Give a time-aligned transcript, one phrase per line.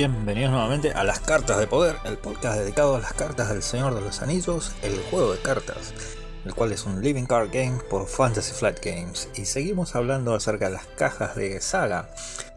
[0.00, 3.94] Bienvenidos nuevamente a Las Cartas de Poder, el podcast dedicado a las cartas del Señor
[3.94, 5.92] de los Anillos, el juego de cartas,
[6.46, 9.28] el cual es un living card game por Fantasy Flight Games.
[9.34, 12.08] Y seguimos hablando acerca de las cajas de saga.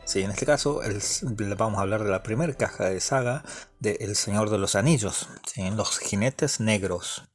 [0.06, 0.80] Sí, en este caso
[1.58, 3.44] vamos a hablar de la primera caja de saga
[3.78, 5.28] de El Señor de los Anillos,
[5.76, 7.26] los jinetes negros.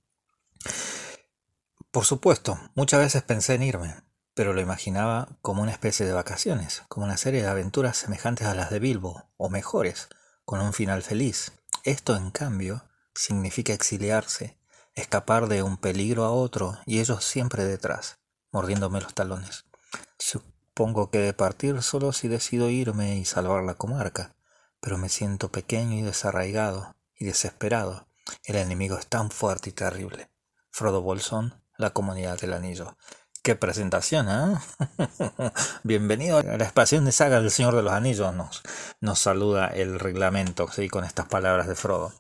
[1.91, 3.95] Por supuesto, muchas veces pensé en irme,
[4.39, 8.55] pero lo imaginaba como una especie de vacaciones, como una serie de aventuras semejantes a
[8.55, 10.09] las de Bilbo, o mejores,
[10.45, 11.51] con un final feliz.
[11.83, 12.85] Esto, en cambio,
[13.17, 14.57] significa exiliarse,
[14.95, 18.21] escapar de un peligro a otro y ellos siempre detrás,
[18.53, 19.65] mordiéndome los talones.
[20.21, 24.37] Supongo que de partir solo si decido irme y salvar la comarca,
[24.79, 28.07] pero me siento pequeño y desarraigado y desesperado.
[28.45, 30.31] El enemigo es tan fuerte y terrible.
[30.71, 32.97] Frodo Bolsón, la comunidad del anillo.
[33.49, 34.59] Qué presentación, ¿eh?
[35.83, 38.35] Bienvenido a la expansión de saga del Señor de los Anillos.
[38.35, 38.61] Nos,
[39.01, 40.91] nos saluda el reglamento, ¿sí?
[40.91, 42.13] Con estas palabras de Frodo.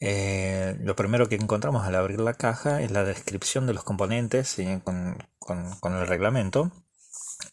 [0.00, 4.56] Eh, lo primero que encontramos al abrir la caja es la descripción de los componentes
[4.82, 6.72] con, con, el reglamento.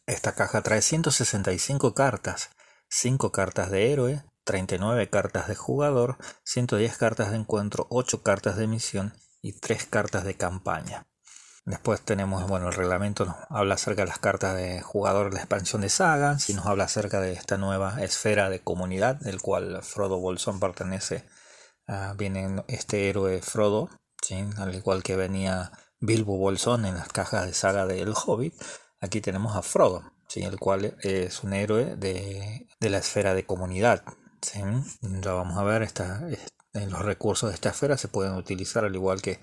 [0.05, 2.51] Esta caja trae 165 cartas,
[2.87, 6.15] 5 cartas de héroe, 39 cartas de jugador,
[6.45, 11.05] 110 cartas de encuentro, 8 cartas de misión y 3 cartas de campaña.
[11.65, 15.39] Después tenemos, bueno, el reglamento nos habla acerca de las cartas de jugador de la
[15.39, 19.81] expansión de Saga, si nos habla acerca de esta nueva esfera de comunidad, del cual
[19.81, 21.25] Frodo Bolsón pertenece.
[21.87, 23.89] Uh, viene este héroe Frodo,
[24.57, 28.53] al igual que venía Bilbo Bolsón en las cajas de saga de El Hobbit.
[28.99, 30.03] Aquí tenemos a Frodo,
[30.35, 34.03] el cual es un héroe de, la esfera de comunidad.
[35.01, 36.21] Ya vamos a ver, esta,
[36.73, 39.39] los recursos de esta esfera se pueden utilizar al igual que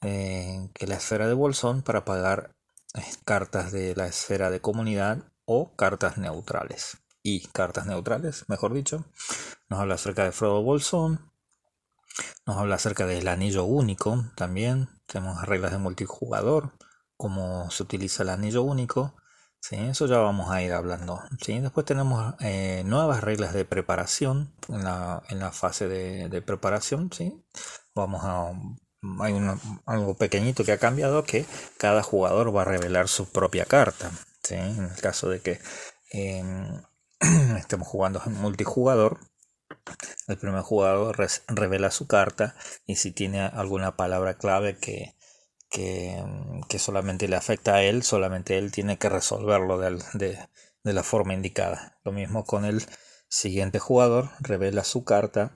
[0.00, 2.54] que la esfera de bolsón para pagar
[2.94, 6.98] eh, cartas de la esfera de comunidad o cartas neutrales.
[7.22, 9.04] Y cartas neutrales, mejor dicho.
[9.68, 11.32] Nos habla acerca de Frodo Bolsón.
[12.46, 14.88] Nos habla acerca del anillo único también.
[15.06, 16.72] Tenemos reglas de multijugador.
[17.16, 19.16] Cómo se utiliza el anillo único.
[19.60, 19.76] ¿sí?
[19.76, 21.20] Eso ya vamos a ir hablando.
[21.42, 21.60] ¿sí?
[21.60, 27.12] Después tenemos eh, nuevas reglas de preparación en la, en la fase de, de preparación.
[27.12, 27.44] ¿sí?
[27.94, 28.52] Vamos a
[29.20, 29.34] hay
[29.86, 34.10] algo pequeñito que ha cambiado que cada jugador va a revelar su propia carta.
[34.50, 35.60] En el caso de que
[36.10, 36.80] em,
[37.58, 39.18] estemos jugando en multijugador,
[40.26, 41.16] el primer jugador
[41.48, 42.54] revela su carta
[42.86, 45.14] y si tiene alguna palabra clave que,
[45.70, 50.38] que, solamente le afecta a él, solamente él tiene que resolverlo de,
[50.84, 51.98] de la forma indicada.
[52.04, 52.86] Lo mismo con el
[53.28, 55.54] siguiente jugador, revela su carta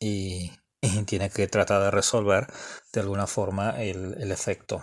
[0.00, 0.52] y
[1.06, 2.46] tiene que tratar de resolver
[2.92, 4.82] de alguna forma el, efecto.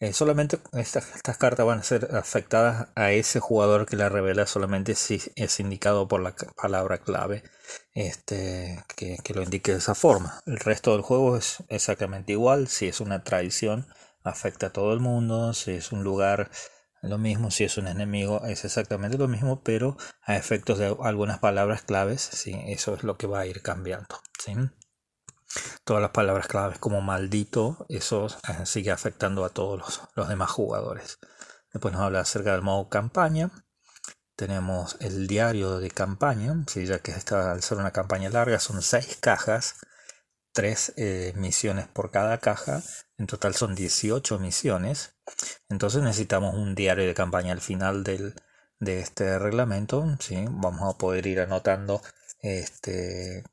[0.00, 1.06] Eh, solamente estas,
[1.38, 6.08] cartas van a ser afectadas a ese jugador que la revela solamente si es indicado
[6.08, 7.42] por la palabra clave
[7.94, 10.40] este, que, lo indique de esa forma.
[10.46, 12.68] El resto del juego es exactamente igual.
[12.68, 13.86] Si es una traición,
[14.22, 15.52] afecta a todo el mundo.
[15.54, 16.50] Si es un lugar
[17.08, 21.38] lo mismo si es un enemigo, es exactamente lo mismo, pero a efectos de algunas
[21.38, 22.58] palabras claves, ¿sí?
[22.66, 24.20] eso es lo que va a ir cambiando.
[24.38, 24.54] ¿sí?
[25.84, 31.18] Todas las palabras claves como maldito, eso eh, sigue afectando a todos los, demás jugadores.
[31.72, 33.50] Después nos habla acerca del modo campaña.
[34.36, 36.86] Tenemos el diario de campaña, ¿sí?
[36.86, 39.76] ya que esta, al ser una campaña larga son seis cajas,
[40.52, 42.82] tres eh, misiones por cada caja,
[43.18, 45.14] en total son 18 misiones.
[45.68, 48.34] Entonces necesitamos un diario de campaña al final del,
[48.80, 50.04] de este reglamento.
[50.20, 50.46] ¿sí?
[50.50, 52.02] Vamos a poder ir anotando
[52.40, 53.44] este,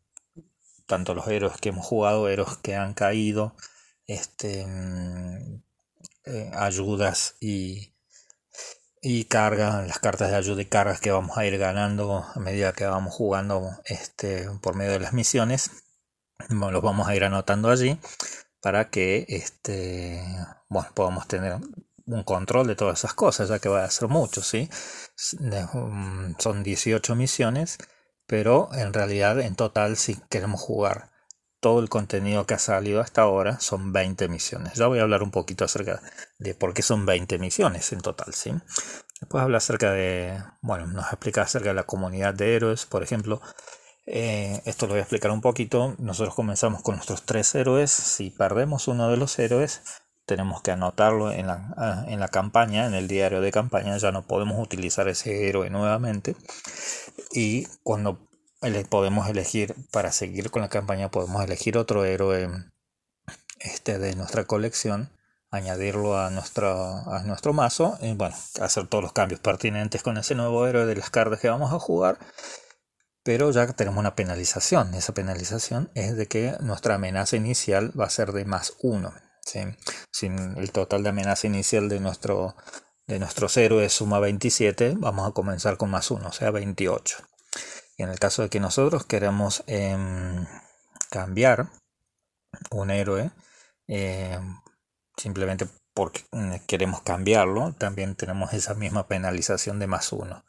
[0.91, 3.55] tanto los héroes que hemos jugado, héroes que han caído,
[4.07, 5.63] este, mm,
[6.25, 7.93] eh, ayudas y,
[9.01, 12.73] y cargas, las cartas de ayuda y cargas que vamos a ir ganando a medida
[12.73, 15.71] que vamos jugando este, por medio de las misiones.
[16.49, 17.97] Los vamos a ir anotando allí
[18.59, 20.21] para que este,
[20.67, 21.55] bueno, podamos tener
[22.05, 24.69] un control de todas esas cosas, ya que va a ser mucho, ¿sí?
[25.39, 27.77] Mm, son 18 misiones,
[28.31, 31.09] pero en realidad en total si queremos jugar
[31.59, 34.75] todo el contenido que ha salido hasta ahora son 20 misiones.
[34.75, 36.01] Ya voy a hablar un poquito acerca
[36.39, 38.53] de por qué son 20 misiones en total, ¿sí?
[39.19, 43.41] Después habla acerca de, bueno, nos explica acerca de la comunidad de héroes, por ejemplo,
[44.05, 45.95] eh, esto lo voy a explicar un poquito.
[45.99, 47.91] Nosotros comenzamos con nuestros tres héroes.
[47.91, 49.81] Si perdemos uno de los héroes,
[50.25, 53.97] tenemos que anotarlo en la, ah, en la campaña, en el diario de campaña.
[53.97, 56.35] Ya no podemos utilizar ese héroe nuevamente.
[57.31, 58.27] Y cuando
[58.89, 62.49] podemos elegir, para seguir con la campaña, podemos elegir otro héroe
[63.59, 65.09] este, de nuestra colección
[65.53, 70.33] añadirlo a nuestro, a nuestro mazo y bueno, hacer todos los cambios pertinentes con ese
[70.33, 72.17] nuevo héroe de las cartas que vamos a jugar
[73.23, 74.93] pero ya tenemos una penalización.
[74.95, 79.13] Esa penalización es de que nuestra amenaza inicial va a ser de más 1.
[79.43, 82.55] Si el total de amenaza inicial de nuestro,
[83.07, 87.17] de nuestros héroes suma 27, vamos a comenzar con más 1, o sea 28.
[87.97, 90.45] Y en el caso de que nosotros queramos em,
[91.09, 91.69] cambiar
[92.71, 93.31] un héroe,
[93.87, 94.59] em,
[95.17, 100.45] simplemente porque mm, queremos cambiarlo, también tenemos esa misma penalización de más 1.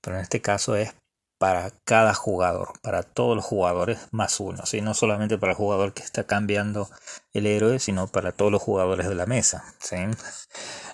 [0.00, 0.94] Pero en este caso es
[1.38, 6.02] para cada jugador, para todos los jugadores más uno, no solamente para el jugador que
[6.02, 6.88] está cambiando
[7.32, 9.64] el héroe, sino para todos los jugadores de la mesa.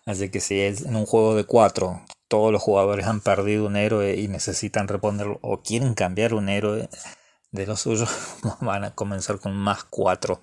[0.06, 3.76] Así que si es en un juego de cuatro, todos los jugadores han perdido un
[3.76, 6.88] héroe y necesitan responderlo o quieren cambiar un héroe
[7.52, 8.08] de los suyos,
[8.60, 10.40] van a comenzar con más cuatro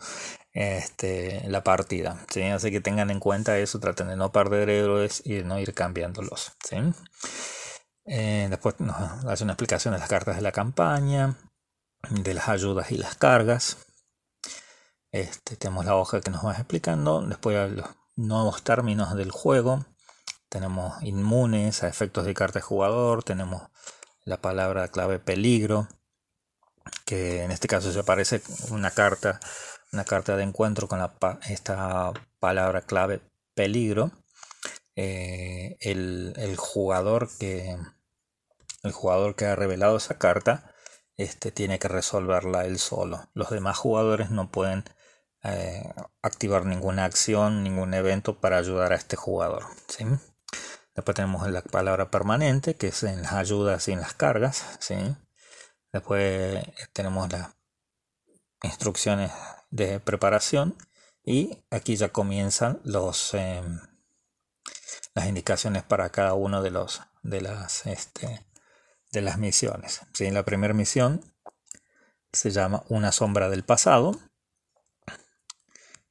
[0.54, 2.26] este, la partida.
[2.54, 5.74] Así que tengan en cuenta eso, traten de no perder héroes y de no ir
[5.74, 6.54] cambiándolos.
[6.64, 6.78] ¿sí?
[8.08, 8.96] Eh, después nos
[9.26, 11.36] hace una explicación de las cartas de la campaña,
[12.10, 13.78] de las ayudas y las cargas.
[15.12, 17.22] Este, tenemos la hoja que nos va explicando.
[17.22, 19.86] Después los nuevos términos del juego.
[20.50, 23.24] Tenemos inmunes a efectos de carta de jugador.
[23.24, 23.64] Tenemos
[24.24, 25.88] la palabra clave peligro.
[27.06, 29.40] Que en este caso se aparece una carta,
[29.92, 31.02] una carta de encuentro con
[31.50, 33.22] esta palabra clave
[33.54, 34.12] peligro.
[35.00, 37.78] Eh, el, jugador que,
[38.88, 40.74] el jugador que ha revelado esa carta
[41.18, 43.30] este, tiene que resolverla él solo.
[43.34, 44.84] Los demás jugadores no pueden
[45.44, 49.66] eh, activar ninguna acción, ningún evento para ayudar a este jugador.
[49.88, 50.06] ¿sí?
[50.96, 54.64] Después tenemos la palabra permanente, que es en las ayudas y en las cargas.
[54.80, 54.96] ¿sí?
[55.92, 57.50] Después tenemos las
[58.64, 59.32] instrucciones
[59.70, 60.76] de preparación
[61.24, 63.80] y aquí ya comienzan los, em,
[65.14, 68.46] las indicaciones para cada uno de los de las este,
[69.12, 70.02] de las misiones.
[70.14, 70.30] ¿sí?
[70.32, 71.22] La primera misión
[72.32, 74.20] se llama Una sombra del pasado.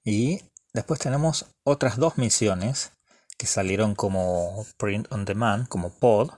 [0.04, 0.40] Y
[0.72, 2.92] después tenemos otras dos misiones
[3.36, 6.30] que salieron como print on demand, como pod,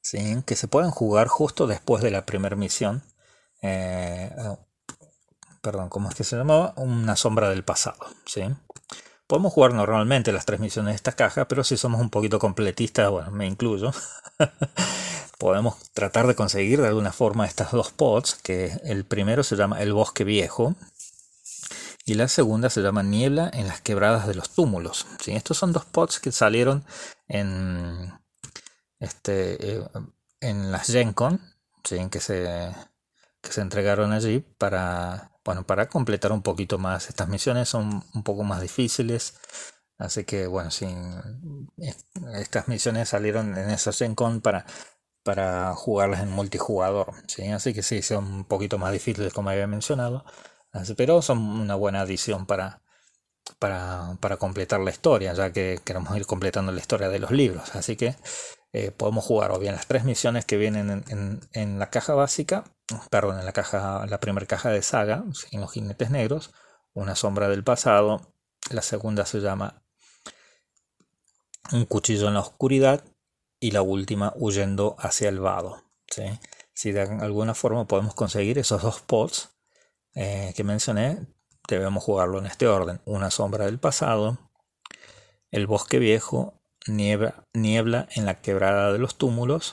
[0.00, 0.42] ¿sí?
[0.46, 3.02] que se pueden jugar justo después de la primera misión.
[3.62, 4.30] Eh,
[5.60, 6.72] perdón, ¿cómo es que se llamaba?
[6.76, 7.98] Una sombra del pasado.
[8.26, 8.42] ¿sí?
[9.28, 13.10] Podemos jugar normalmente las tres misiones de esta caja, pero si somos un poquito completistas,
[13.10, 13.92] bueno, me incluyo.
[15.38, 19.80] podemos tratar de conseguir de alguna forma estas dos pods, que el primero se llama
[19.80, 20.74] El Bosque Viejo
[22.04, 25.06] y la segunda se llama Niebla en las Quebradas de los Túmulos.
[25.20, 25.32] ¿sí?
[25.32, 26.84] Estos son dos pods que salieron
[27.28, 28.12] en,
[28.98, 29.84] este, eh,
[30.40, 31.40] en las GenCon,
[31.84, 31.98] ¿sí?
[32.10, 32.74] que, se,
[33.40, 37.08] que se entregaron allí para, bueno, para completar un poquito más.
[37.08, 39.34] Estas misiones son un poco más difíciles.
[39.98, 40.86] Así que bueno, sí,
[42.34, 44.66] estas misiones salieron en esa GenCon para
[45.22, 47.14] para jugarlas en multijugador.
[47.26, 47.48] ¿sí?
[47.48, 50.24] Así que sí, son un poquito más difíciles como había mencionado,
[50.96, 52.82] pero son una buena adición para,
[53.58, 57.74] para, completar la historia, ya que queremos ir completando la historia de los libros.
[57.74, 58.16] Así que
[58.72, 61.04] eh, podemos jugar o bien las tres misiones que vienen
[61.52, 62.64] en, la caja básica,
[63.10, 66.52] perdón, en la caja, la primera caja de saga, en los jinetes negros,
[66.94, 68.32] una sombra del pasado,
[68.70, 69.82] la segunda se llama
[71.72, 73.04] un cuchillo en la oscuridad
[73.60, 75.84] y la última huyendo hacia el vado.
[76.72, 79.50] Si de alguna forma podemos conseguir esos dos pods
[80.14, 81.26] eh, que mencioné,
[81.68, 83.00] debemos jugarlo en este orden.
[83.04, 84.38] Una sombra del pasado,
[85.50, 89.72] el bosque viejo, niebla en la quebrada de los túmulos,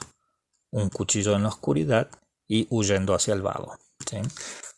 [0.72, 2.10] un cuchillo en la oscuridad
[2.48, 3.78] y huyendo hacia el vado.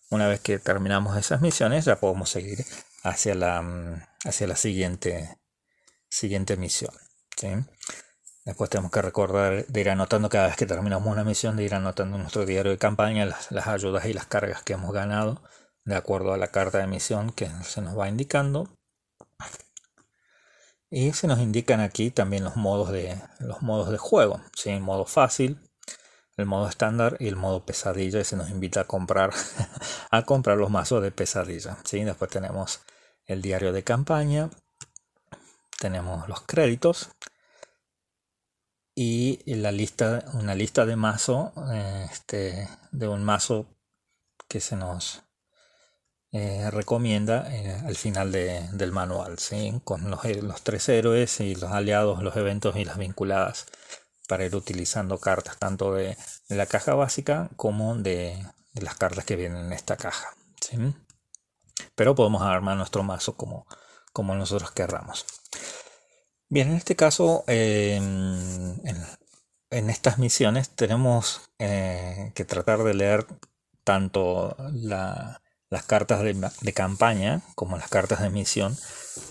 [0.09, 2.65] Una vez que terminamos esas misiones ya podemos seguir
[3.03, 5.37] hacia la, mm, hacia la siguiente,
[6.09, 6.93] siguiente misión.
[8.45, 11.75] Después tenemos que recordar de ir anotando cada vez que terminamos una misión, de ir
[11.75, 15.43] anotando en nuestro diario de campaña las, ayudas y las cargas que hemos ganado,
[15.83, 18.69] de acuerdo a la carta de misión que se nos va indicando.
[20.89, 24.79] Y se nos indican aquí también los modos de, los modos de juego, ¿sí?
[24.79, 25.59] modo fácil,
[26.37, 28.19] el modo estándar y el modo pesadilla.
[28.19, 29.31] Y se nos invita a comprar,
[30.11, 31.77] a comprar los mazos de pesadilla.
[31.83, 32.03] ¿sí?
[32.03, 32.81] Después tenemos
[33.25, 34.49] el diario de campaña,
[35.79, 37.09] tenemos los créditos
[38.95, 41.53] y la lista, una lista de mazo,
[42.11, 43.67] este, de un mazo
[44.47, 45.21] que se nos
[46.31, 49.79] eh, recomienda eh, al final del manual, ¿sí?
[49.83, 53.67] con los, los, tres héroes y los aliados, los eventos y las vinculadas
[54.27, 56.17] para ir utilizando cartas tanto de,
[56.49, 58.37] la caja básica como de,
[58.73, 60.29] las cartas que vienen en esta caja.
[60.61, 60.77] ¿sí?
[61.95, 63.65] Pero podemos armar nuestro mazo como,
[64.13, 65.25] como nosotros querramos.
[66.49, 68.75] Bien, en este caso, em,
[69.69, 73.25] en estas misiones tenemos eh, que tratar de leer
[73.83, 75.39] tanto las
[75.85, 78.77] cartas de, campaña como las cartas de misión,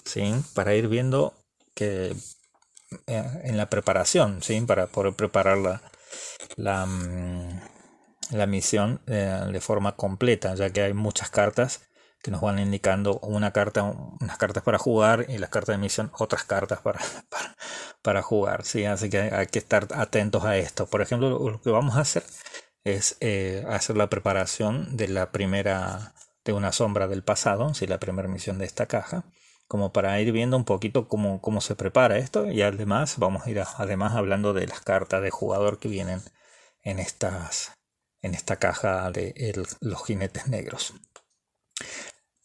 [0.04, 0.34] ¿sí?
[0.54, 1.34] para ir viendo
[1.74, 2.16] que eh,
[3.06, 4.60] en la preparación, ¿sí?
[4.60, 5.82] para poder preparar la,
[6.56, 7.60] la, mm,
[8.48, 11.82] misión eh, de forma completa, ya que hay muchas cartas
[12.22, 16.10] que nos van indicando una carta, unas cartas para jugar y las cartas de misión
[16.18, 17.00] otras cartas para,
[18.02, 18.64] para, jugar.
[18.64, 18.84] ¿sí?
[18.84, 20.86] Así que hay, que estar atentos a esto.
[20.86, 22.24] Por ejemplo, lo que vamos a hacer
[22.84, 26.14] es eh, hacer la preparación de la primera,
[26.44, 27.86] de una sombra del pasado, ¿sí?
[27.86, 29.24] la primera misión de esta caja,
[29.68, 33.50] como para ir viendo un poquito cómo, cómo se prepara esto y además vamos a
[33.50, 36.22] ir además hablando de las cartas de jugador que vienen
[36.82, 37.72] en estas
[38.22, 40.94] en esta caja de los jinetes negros.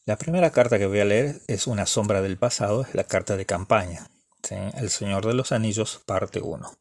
[0.06, 3.38] La primera carta que voy a leer es Una sombra del pasado, es la carta
[3.38, 4.10] de campaña.
[4.50, 6.72] El Señor de los Anillos, parte 1.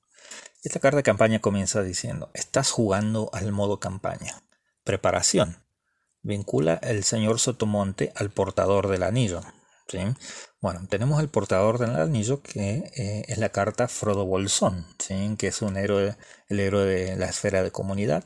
[0.63, 4.43] Esta carta de campaña comienza diciendo, estás jugando al modo campaña.
[4.85, 5.65] Preparación.
[6.23, 9.41] Vincula el señor Sotomonte al portador del anillo.
[10.61, 14.87] Bueno, tenemos el portador del anillo que eh, es la carta Frodo Bolsón,
[15.39, 16.17] que es un héroe,
[16.49, 18.25] el héroe de la esfera de comunidad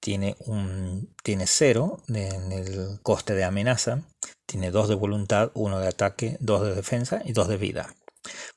[0.00, 4.02] tiene, un, tiene cero en el coste de amenaza,
[4.46, 7.94] tiene dos de voluntad, uno de ataque, dos de defensa y dos de vida.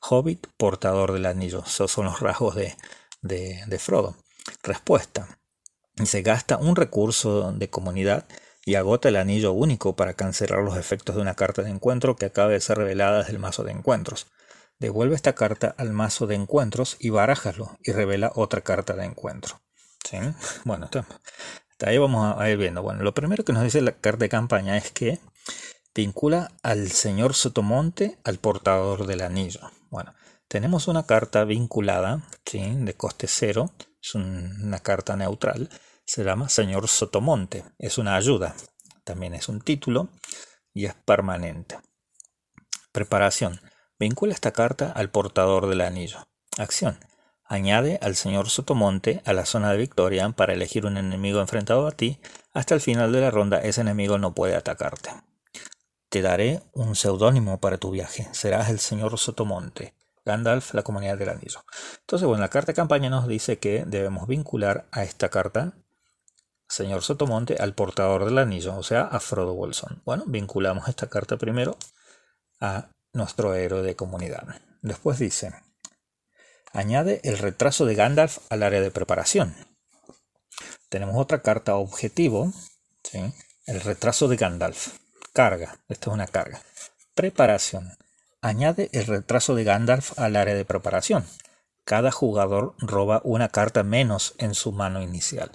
[0.00, 1.62] Hobbit, portador del anillo.
[1.66, 2.74] Esos son los rasgos de,
[3.20, 4.16] de, Frodo.
[4.62, 5.38] Respuesta.
[6.04, 8.26] Se gasta un recurso de comunidad
[8.64, 12.26] y agota el anillo único para cancelar los efectos de una carta de encuentro que
[12.26, 14.28] acaba de ser revelada desde el mazo de encuentros.
[14.78, 19.60] Devuelve esta carta al mazo de encuentros y barájalo y revela otra carta de encuentro.
[20.64, 22.82] Bueno, hasta ahí vamos a ir viendo.
[22.82, 25.20] Bueno, lo primero que nos dice la carta de campaña es que
[25.94, 29.60] vincula al señor Sotomonte al portador del anillo.
[29.90, 30.14] Bueno,
[30.48, 32.62] tenemos una carta vinculada, ¿sí?
[32.76, 35.70] de coste cero, es una carta neutral,
[36.04, 38.54] se llama señor Sotomonte, es una ayuda,
[39.04, 40.08] también es un título
[40.74, 41.78] y es permanente.
[42.92, 43.60] Preparación.
[43.98, 46.18] Vincula esta carta al portador del anillo.
[46.58, 46.98] Acción.
[47.44, 51.92] Añade al señor Sotomonte a la zona de victoria para elegir un enemigo enfrentado a
[51.92, 52.20] ti.
[52.52, 55.10] Hasta el final de la ronda ese enemigo no puede atacarte.
[56.08, 58.28] Te daré un seudónimo para tu viaje.
[58.32, 59.94] Serás el señor Sotomonte.
[60.24, 61.64] Gandalf, la comunidad del anillo.
[62.00, 65.72] Entonces, bueno, la carta de campaña nos dice que debemos vincular a esta carta,
[66.72, 70.00] señor Sotomonte, al portador del anillo, o sea, a Frodo Bolson.
[70.06, 71.76] Bueno, vinculamos esta carta primero
[72.60, 74.62] a nuestro héroe de comunidad.
[74.80, 75.52] Después dice,
[76.72, 79.54] Añade el retraso de Gandalf al área de preparación.
[80.88, 82.50] Tenemos otra carta objetivo,
[83.66, 84.96] el retraso de Gandalf.
[85.34, 86.62] Carga, esta es una carga.
[87.14, 87.92] Preparación.
[88.40, 91.26] Añade el retraso de Gandalf al área de preparación.
[91.84, 95.52] Cada jugador roba una carta menos en su mano inicial.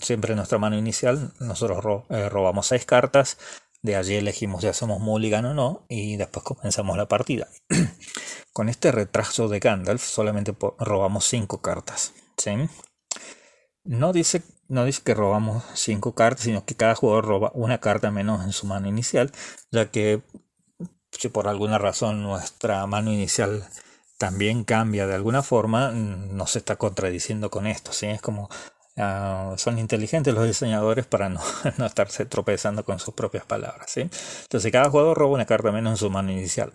[0.00, 3.36] Siempre en nuestra mano inicial nosotros eh, robamos seis cartas,
[3.82, 7.48] de allí elegimos si hacemos mulligan o no y después comenzamos la partida.
[8.52, 12.12] Con este retraso de Gandalf solamente robamos 5 cartas.
[13.84, 18.10] No, dice, no dice que robamos 5 cartas, sino que cada jugador roba una carta
[18.10, 19.30] menos en su mano inicial,
[19.70, 20.22] ya que
[21.12, 23.68] si por alguna razón nuestra mano inicial
[24.18, 27.92] también cambia de alguna forma, no se está contradiciendo con esto.
[27.92, 28.06] ¿sí?
[28.06, 28.48] Es como
[28.98, 31.40] ah, son inteligentes los diseñadores para no,
[31.78, 33.90] no, estarse tropezando con sus propias palabras.
[33.90, 34.02] ¿sí?
[34.42, 36.72] Entonces cada jugador roba una carta menos en su mano inicial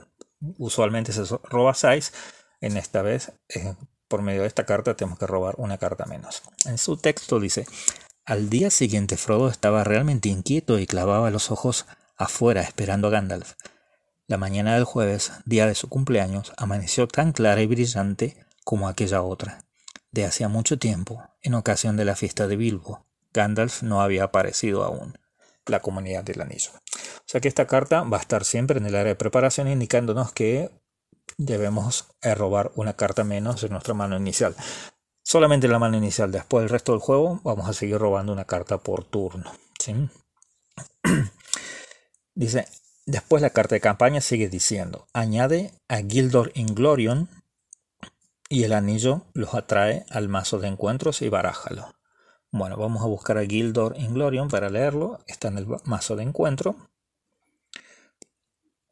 [0.57, 2.13] usualmente se roba 6.
[2.61, 3.75] En esta vez, eh,
[4.07, 6.43] por medio de esta carta, tenemos que robar una carta menos.
[6.65, 7.65] En su texto dice,
[8.25, 13.53] al día siguiente Frodo estaba realmente inquieto y clavaba los ojos afuera esperando a Gandalf.
[14.27, 19.21] La mañana del jueves, día de su cumpleaños, amaneció tan clara y brillante como aquella
[19.21, 19.65] otra.
[20.13, 23.03] De hacía mucho tiempo, en ocasión de la fiesta de Bilbo,
[23.33, 25.17] Gandalf no había aparecido aún.
[25.65, 26.69] La comunidad del anillo.
[26.73, 30.31] O sea que esta carta va a estar siempre en el área de preparación indicándonos
[30.31, 30.69] que
[31.37, 34.55] debemos eh, robar una carta menos de nuestra mano inicial.
[35.23, 36.31] Solamente la mano inicial.
[36.31, 39.51] Después del resto del juego vamos a seguir robando una carta por turno.
[42.35, 42.67] Dice,
[43.07, 47.29] después la carta de campaña sigue diciendo, añade a Gildor Inglorion
[48.53, 51.95] y el anillo los atrae al mazo de encuentros y barájalo.
[52.51, 55.17] Bueno, vamos a buscar a Gildor Inglorion para leerlo.
[55.25, 56.75] Está en el mazo de encuentro.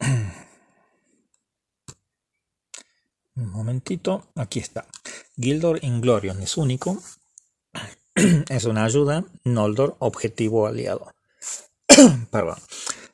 [3.36, 4.84] Un momentito, aquí está.
[5.36, 7.00] Gildor Inglorion es único.
[8.48, 9.24] es una ayuda.
[9.44, 11.14] Noldor, objetivo aliado.
[12.32, 12.58] Perdón.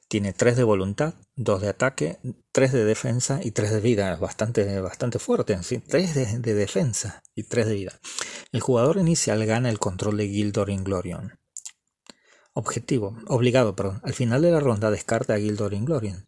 [0.08, 2.18] Tiene 3 de voluntad, 2 de ataque,
[2.58, 4.16] 3 de defensa y 3 de vida.
[4.16, 5.62] Bastante, bastante fuerte.
[5.62, 5.78] ¿sí?
[5.78, 8.00] 3 de, de, defensa y 3 de vida.
[8.50, 11.38] El jugador inicial gana el control de Gildor Inglorion.
[12.54, 13.16] Objetivo.
[13.28, 14.00] Obligado, perdón.
[14.02, 16.26] Al final de la ronda descarta a Gildor Inglorion.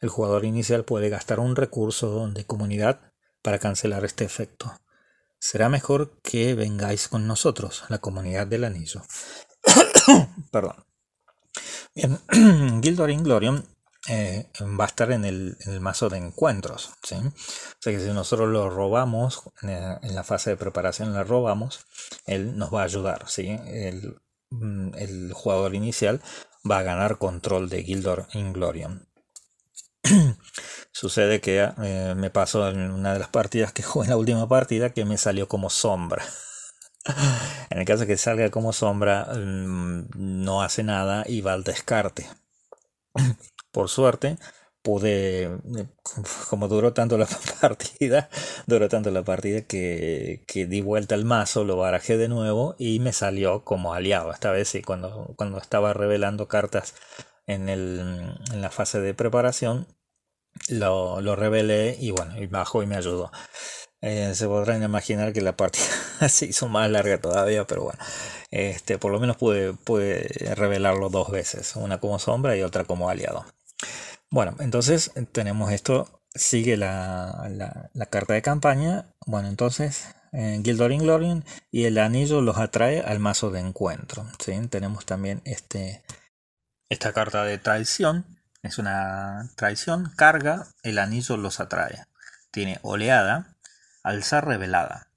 [0.00, 3.00] El jugador inicial puede gastar un recurso de comunidad
[3.40, 4.70] para cancelar este efecto.
[5.38, 9.00] Será mejor que vengáis con nosotros, la comunidad del anillo.
[10.52, 10.84] perdón.
[11.94, 12.18] Bien,
[12.82, 13.64] Gildor Inglorion
[14.12, 16.90] eh, va a estar en el, mazo de encuentros.
[17.04, 17.22] O sea
[17.92, 21.86] que si nosotros lo robamos, eh, en la fase de preparación lo robamos,
[22.26, 23.28] él nos va a ayudar.
[23.28, 23.56] ¿sí?
[23.68, 26.20] El, mm, jugador inicial
[26.68, 29.08] va a ganar control de Gildor Inglorion.
[30.90, 34.48] Sucede que eh, me pasó en una de las partidas que jugué en la última
[34.48, 36.24] partida que me salió como sombra.
[37.70, 41.62] En el caso de que salga como sombra, mm, no hace nada y va al
[41.62, 42.28] descarte.
[43.72, 44.36] Por suerte,
[44.82, 45.86] pude, eh,
[46.50, 47.26] como duró tanto la
[47.60, 48.28] partida,
[48.66, 53.00] duró tanto la partida que, que, di vuelta al mazo, lo barajé de nuevo y
[53.00, 54.32] me salió como aliado.
[54.32, 56.94] Esta vez sí, cuando, cuando estaba revelando cartas
[57.46, 59.86] en, el, en la fase de preparación,
[60.68, 63.30] lo, lo revelé y bueno, y bajó y me ayudó.
[64.02, 65.84] Eh, se podrán imaginar que la partida
[66.28, 67.98] se hizo más larga todavía, pero bueno,
[68.50, 69.76] este, por lo menos pude,
[70.54, 73.44] revelarlo dos veces, una como sombra y otra como aliado.
[74.32, 77.50] Bueno, entonces tenemos esto, sigue la,
[78.10, 83.50] carta de campaña, bueno, entonces eh, Gildor Inglorion y el anillo los atrae al mazo
[83.50, 84.24] de encuentro.
[84.38, 84.54] ¿sí?
[84.68, 86.04] Tenemos también este,
[86.88, 88.24] esta carta de traición,
[88.62, 92.04] es una traición, carga, el anillo los atrae.
[92.52, 93.56] Tiene oleada,
[94.02, 95.08] Alzar revelada.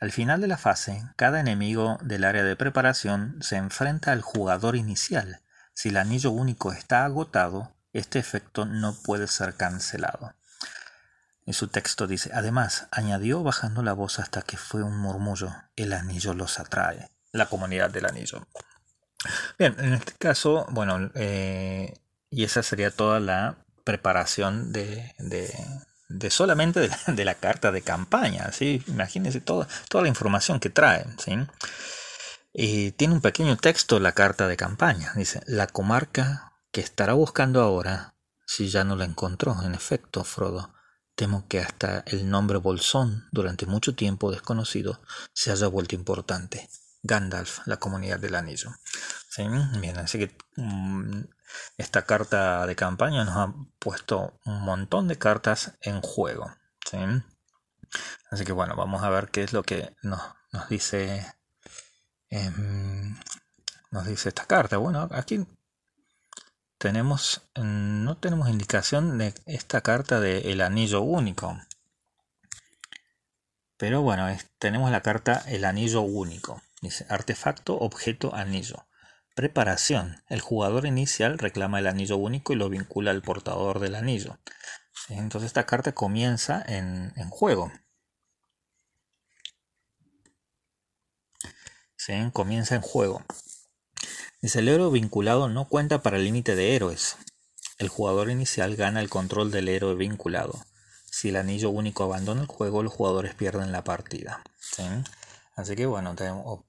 [0.00, 4.76] Al final de la fase, cada enemigo del área de preparación se enfrenta al jugador
[4.76, 5.42] inicial.
[5.74, 10.34] Si el anillo único está agotado, este efecto no puede ser cancelado.
[11.44, 15.92] En su texto dice, además, añadió bajando la voz hasta que fue un murmullo, el
[15.92, 18.46] anillo los atrae, la comunidad del anillo.
[19.58, 21.94] Bien, en este caso, bueno, eh,
[22.30, 25.14] y esa sería toda la preparación de,
[26.12, 28.82] de solamente de la, carta de campaña, ¿sí?
[28.86, 31.36] Imagínense toda, toda la información que trae, ¿sí?
[32.52, 35.12] Y tiene un pequeño texto la carta de campaña.
[35.16, 38.14] Dice, la comarca que estará buscando ahora,
[38.46, 40.74] si ya no la encontró, en efecto, Frodo,
[41.14, 45.00] temo que hasta el nombre Bolsón, durante mucho tiempo desconocido,
[45.32, 46.68] se haya vuelto importante.
[47.02, 48.70] Gandalf, la comunidad del anillo.
[49.28, 49.44] ¿Sí?
[49.80, 51.22] Bien, así que mm,
[51.76, 56.50] esta carta de campaña nos ha puesto un montón de cartas en juego.
[58.30, 60.20] Así que bueno, vamos a ver qué es lo que nos,
[60.68, 61.26] dice.
[62.28, 63.16] Em,
[63.90, 64.76] nos dice esta carta.
[64.76, 65.46] Bueno, aquí
[66.82, 67.48] tenemos.
[67.54, 71.56] No tenemos indicación de esta carta del el anillo único.
[73.76, 74.26] Pero bueno,
[74.58, 76.60] tenemos la carta el anillo único.
[76.80, 78.84] Dice artefacto, objeto, anillo.
[79.36, 80.24] Preparación.
[80.28, 84.40] El jugador inicial reclama el anillo único y lo vincula al portador del anillo.
[85.08, 87.70] Entonces esta carta comienza en, juego.
[92.32, 93.24] Comienza en juego.
[94.42, 97.16] El héroe vinculado no cuenta para el límite de héroes.
[97.78, 100.64] El jugador inicial gana el control del héroe vinculado.
[101.06, 104.42] Si el anillo único abandona el juego, los jugadores pierden la partida.
[105.54, 106.64] Así que bueno, tenemos,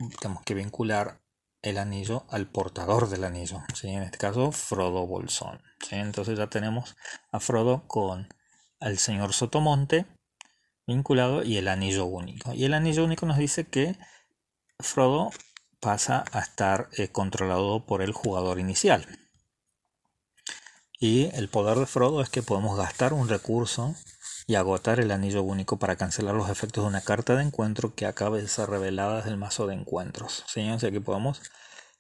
[0.45, 1.19] que vincular
[1.63, 5.59] el anillo al portador del anillo, en este caso Frodo Bolsón.
[5.89, 6.95] Entonces ya tenemos
[7.31, 8.27] a Frodo con
[8.81, 10.05] el señor Sotomonte
[10.86, 12.53] vinculado y el anillo único.
[12.53, 13.97] Y el anillo único nos dice que
[14.79, 15.31] Frodo
[15.84, 19.06] pasa a estar eh, controlado por el jugador inicial.
[20.98, 23.93] Y el poder de Frodo es que podemos gastar un recurso
[24.48, 28.06] y agotar el anillo único para cancelar los efectos de una carta de encuentro que
[28.06, 30.46] acabe de ser revelada desde el mazo de encuentros.
[30.48, 30.69] ¿sí?
[30.69, 31.41] O sea que podemos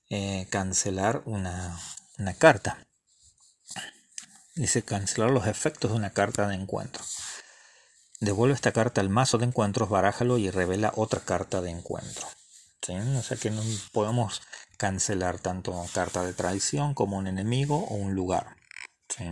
[0.09, 1.77] eh, cancelar una,
[2.39, 2.77] carta.
[4.55, 7.03] Dice cancelar los efectos de una carta de encuentro.
[8.21, 12.25] Devuelve esta carta al mazo de encuentros, barájalo y revela otra carta de encuentro.
[12.85, 12.93] ¿Sí?
[12.93, 14.41] O sea que no podemos
[14.77, 18.57] cancelar tanto carta de traición como un enemigo o un lugar.
[19.09, 19.25] ¿sí?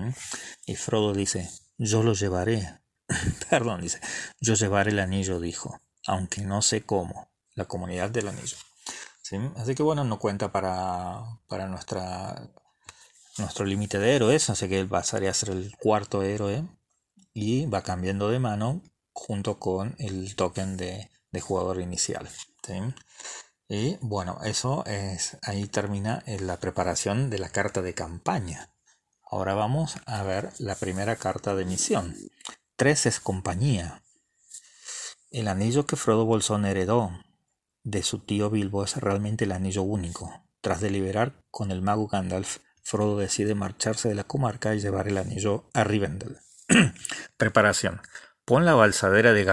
[0.66, 2.82] Y Frodo dice, yo lo llevaré
[3.50, 4.00] Perdón, dice,
[4.40, 8.58] yo llevaré el anillo, dijo, aunque no sé cómo, la comunidad del anillo.
[9.56, 12.50] Así que bueno, no cuenta para, para nuestra,
[13.38, 16.68] nuestro límite de héroes, así que él pasaría a ser el cuarto héroe
[17.34, 18.82] y va cambiando de mano
[19.14, 21.10] junto con el token de,
[21.40, 22.28] jugador inicial.
[23.68, 28.70] Y bueno, eso es, ahí termina la preparación de la carta de campaña.
[29.30, 32.16] Ahora vamos a ver la primera carta de misión.
[32.76, 34.02] Tres es compañía.
[35.30, 37.12] El anillo que Frodo Bolsón heredó
[37.84, 40.44] de su tío Bilbo es realmente el anillo único.
[40.60, 45.18] Tras deliberar con el mago Gandalf, Frodo decide marcharse de la comarca y llevar el
[45.18, 46.38] anillo a Rivendell.
[47.38, 48.02] Preparación.
[48.44, 49.46] Pon la balsadera de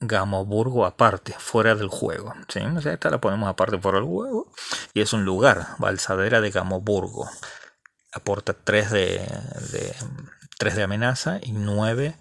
[0.00, 2.34] Gamoburgo aparte, fuera del juego.
[2.48, 2.60] ¿sí?
[2.86, 4.50] esta la ponemos aparte por el juego.
[4.94, 7.28] Y es un lugar, balsadera de Gamoburgo.
[8.12, 9.02] Aporta 3 de,
[9.72, 9.94] de,
[10.58, 12.16] 3 de amenaza y 9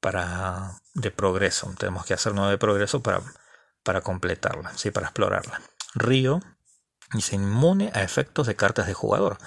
[0.00, 1.72] para, de progreso.
[1.78, 3.22] Tenemos que hacer 9 de progreso para,
[3.84, 4.90] para completarla, ¿sí?
[4.90, 5.60] para explorarla.
[5.94, 6.40] Río
[7.18, 9.38] se inmune a efectos de cartas de jugador.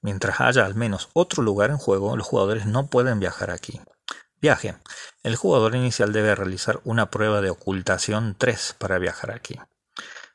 [0.00, 3.80] Mientras haya al menos otro lugar en juego, los jugadores no pueden viajar aquí.
[4.42, 4.74] Viaje.
[5.22, 9.56] El jugador inicial debe realizar una prueba de ocultación 3 para viajar aquí.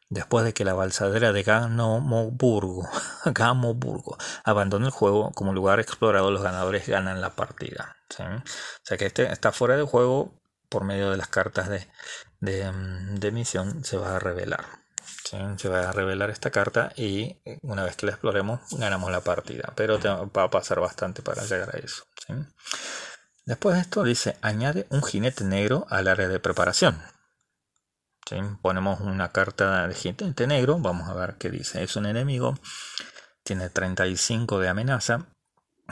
[0.09, 2.87] Después de que la balsadera de Gamoburgo,
[4.45, 7.97] abandone el juego como lugar explorado, los ganadores ganan la partida.
[8.17, 8.41] O
[8.83, 10.33] sea que este está fuera de juego
[10.69, 11.85] por medio de las cartas de,
[12.39, 14.63] de misión se va a revelar.
[15.57, 19.19] Se va a revelar esta carta y eh, una vez que la exploremos ganamos la
[19.19, 19.73] partida.
[19.75, 22.05] Pero va a pasar bastante para llegar a eso.
[23.47, 27.01] Después de esto dice, añade un jinete negro al área de preparación.
[28.61, 31.81] Ponemos una carta de jinete negro, vamos a ver qué dice.
[31.81, 32.55] Es un enemigo,
[33.43, 35.27] tiene 35 de amenaza,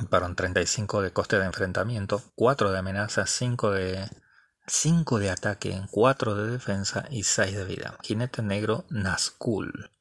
[0.09, 4.09] para un 35 de coste de enfrentamiento, 4 de amenaza, 5 de
[4.67, 7.97] 5 de ataque, 4 de defensa y 6 de vida.
[8.03, 9.91] Jinete negro Nazgul.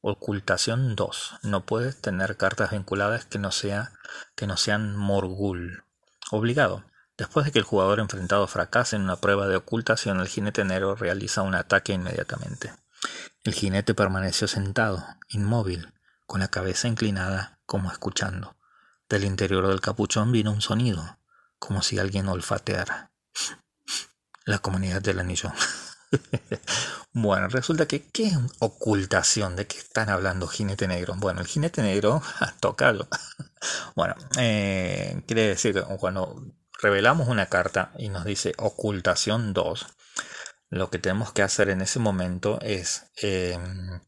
[0.00, 1.40] Ocultación 2.
[1.42, 3.92] No puedes tener cartas vinculadas que no, sea,
[4.36, 5.84] que no sean Morgul.
[6.30, 6.82] Obligado.
[7.16, 10.96] Después de que el jugador enfrentado fracase en una prueba de ocultación, el jinete negro
[10.96, 12.72] realiza un ataque inmediatamente.
[13.44, 15.92] El jinete permaneció sentado, inmóvil,
[16.26, 18.56] con la cabeza inclinada, como escuchando.
[19.08, 21.18] Del interior del capuchón vino un sonido,
[21.58, 23.12] como si alguien olfateara
[24.44, 25.52] la comunidad del anillo.
[27.12, 29.56] bueno, resulta que ¿qué ocultación?
[29.56, 31.14] ¿De qué están hablando jinete negro?
[31.16, 32.22] Bueno, el jinete negro,
[32.60, 33.08] tocado.
[33.96, 36.44] bueno, eh, quiere decir cuando
[36.84, 39.86] revelamos una carta y nos dice ocultación 2,
[40.68, 44.02] lo que tenemos que hacer en ese momento es em,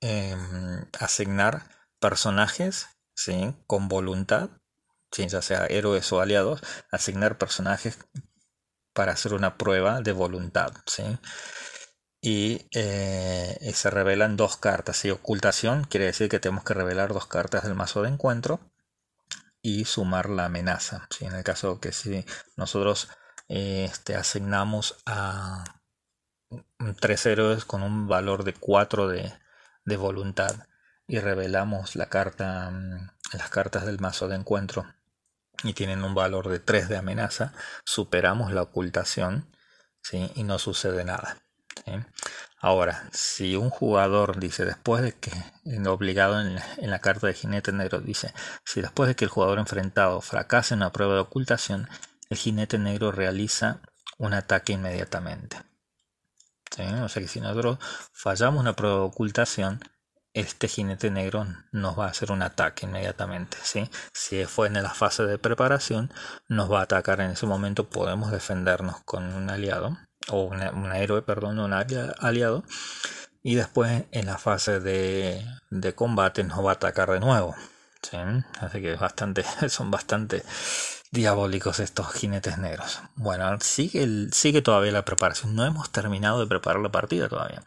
[0.00, 1.62] em, asignar
[1.98, 3.56] personajes ¿sí?
[3.66, 4.50] con voluntad,
[5.16, 6.60] ya sea héroes o aliados,
[6.92, 7.98] asignar personajes
[8.92, 10.74] para hacer una prueba de voluntad.
[10.86, 11.18] ¿sí?
[12.20, 15.02] Y, eh, se revelan dos cartas.
[15.06, 18.60] y Ocultación quiere decir que tenemos que revelar dos cartas del mazo de encuentro
[19.68, 21.06] y sumar la amenaza.
[21.10, 21.26] ¿sí?
[21.26, 22.24] En el caso que si
[22.56, 23.08] nosotros
[23.48, 25.64] este, asignamos a
[27.00, 29.32] tres héroes con un valor de 4 de,
[29.84, 30.66] de, voluntad
[31.06, 34.86] y revelamos la carta, mm, las cartas del mazo de encuentro
[35.62, 37.52] y tienen un valor de 3 de amenaza,
[37.84, 39.46] superamos la ocultación
[40.02, 40.30] ¿sí?
[40.34, 41.36] y no sucede nada.
[42.60, 45.30] Ahora, si un jugador dice después de que,
[45.88, 46.58] obligado en,
[46.90, 50.80] la carta de jinete negro, dice, si después de que el jugador enfrentado fracase en
[50.80, 51.88] una prueba de ocultación,
[52.30, 53.80] el jinete negro realiza
[54.18, 55.58] un ataque inmediatamente.
[57.02, 57.78] O sea que si nosotros
[58.12, 59.80] fallamos una prueba de ocultación,
[60.34, 63.56] este jinete negro nos va a hacer un ataque inmediatamente.
[63.62, 63.90] ¿sí?
[64.12, 66.12] Si fue en la fase de preparación,
[66.48, 67.88] nos va a atacar en ese momento.
[67.88, 69.98] Podemos defendernos con un aliado,
[70.30, 72.64] o un héroe, perdón, un aliado.
[73.42, 75.44] Y después en la fase de,
[75.94, 77.54] combate nos va a atacar de nuevo.
[78.60, 80.42] Así que bastante, son bastante
[81.10, 83.00] diabólicos estos jinetes negros.
[83.16, 85.54] Bueno, sigue, sigue todavía la preparación.
[85.54, 87.62] No hemos terminado de preparar la partida todavía.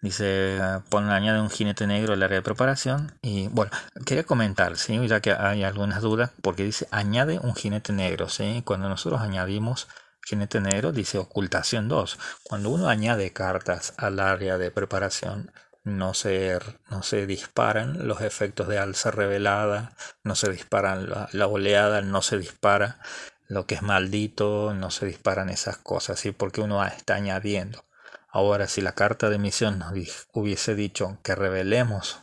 [0.00, 3.12] Dice, pon, añade un jinete negro al área de preparación.
[3.22, 3.70] Y bueno,
[4.04, 4.98] quería comentar, ¿sí?
[5.06, 8.28] ya que hay algunas dudas, porque dice, añade un jinete negro.
[8.28, 8.62] ¿sí?
[8.64, 9.86] Cuando nosotros añadimos
[10.26, 12.18] jinete negro, dice ocultación 2.
[12.42, 15.52] Cuando uno añade cartas al área de preparación,
[15.84, 16.58] no se,
[16.90, 22.22] no se disparan los efectos de alza revelada, no se disparan la, la oleada, no
[22.22, 23.00] se dispara
[23.48, 26.32] lo que es maldito, no se disparan esas cosas, ¿sí?
[26.32, 27.84] porque uno está añadiendo.
[28.28, 29.92] Ahora, si la carta de misión nos
[30.32, 32.20] hubiese dicho que revelemos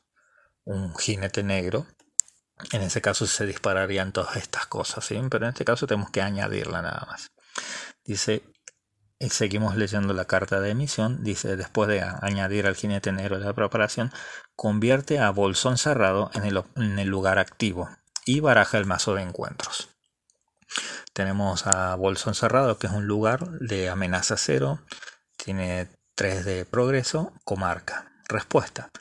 [0.64, 1.86] un jinete negro,
[2.72, 5.22] en ese caso se dispararían todas estas cosas, ¿sí?
[5.30, 7.32] pero en este caso tenemos que añadirla nada más.
[8.04, 8.44] Dice,
[9.20, 13.46] y seguimos leyendo la carta de emisión, dice, después de añadir al jinete negro de
[13.46, 14.12] la preparación,
[14.56, 16.46] convierte a bolsón cerrado en
[17.00, 17.90] el, lugar activo
[18.26, 19.90] y baraja el mazo de encuentros.
[21.14, 24.80] Tenemos a bolsón cerrado, que es un lugar de amenaza cero,
[25.38, 28.12] tiene 3 de progreso, comarca.
[28.28, 28.92] Respuesta.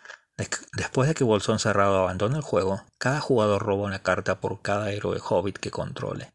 [0.72, 4.92] Después de que Bolsón Cerrado abandone el juego, cada jugador roba una carta por cada
[4.92, 6.32] héroe hobbit que controle.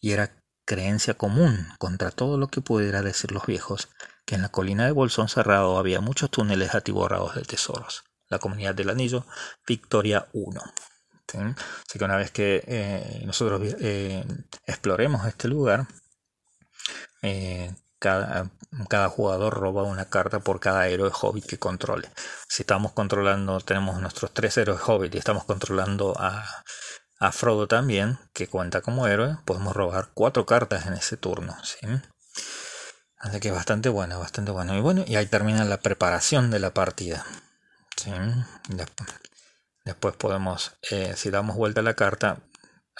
[0.00, 0.41] Y era
[0.72, 3.90] creencia común contra todo lo que pudiera decir los viejos,
[4.24, 8.04] que en la colina de Bolsón Cerrado había muchos túneles atiborrados de tesoros.
[8.30, 9.26] La comunidad del anillo,
[9.66, 10.62] Victoria 1.
[11.34, 14.24] Así que una vez que eh, nosotros eh,
[14.66, 15.86] exploremos este lugar,
[17.20, 18.50] eh, cada,
[18.88, 22.10] cada, jugador roba una carta por cada héroe hobbit que controle.
[22.48, 26.44] Si estamos controlando, tenemos nuestros tres héroes hobbit y estamos controlando a,
[27.22, 31.56] a Frodo también, que cuenta como héroe, podemos robar cuatro cartas en ese turno.
[31.62, 31.78] ¿sí?
[33.16, 34.76] Así que bastante bueno, bastante bueno.
[34.76, 37.24] Y bueno, y ahí termina la preparación de la partida.
[37.96, 38.10] ¿sí?
[39.84, 42.38] Después podemos, eh, si damos vuelta a la carta,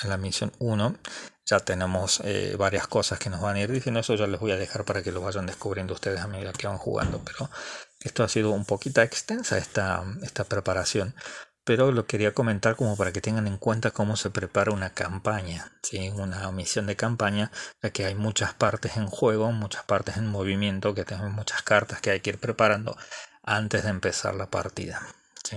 [0.00, 0.96] en la misión 1,
[1.44, 3.98] ya tenemos eh, varias cosas que nos van a ir diciendo.
[3.98, 6.68] Eso ya les voy a dejar para que lo vayan descubriendo ustedes a medida que
[6.68, 7.20] van jugando.
[7.24, 7.50] Pero
[7.98, 11.16] esto ha sido un poquito extensa esta, esta preparación.
[11.64, 15.72] Pero lo quería comentar como para que tengan en cuenta cómo se prepara una campaña,
[15.82, 16.08] ¿sí?
[16.10, 20.94] una misión de campaña, ya que hay muchas partes en juego, muchas partes en movimiento,
[20.94, 22.96] que tenemos muchas cartas que hay que ir preparando
[23.42, 25.00] antes de empezar la partida.
[25.44, 25.56] ¿sí?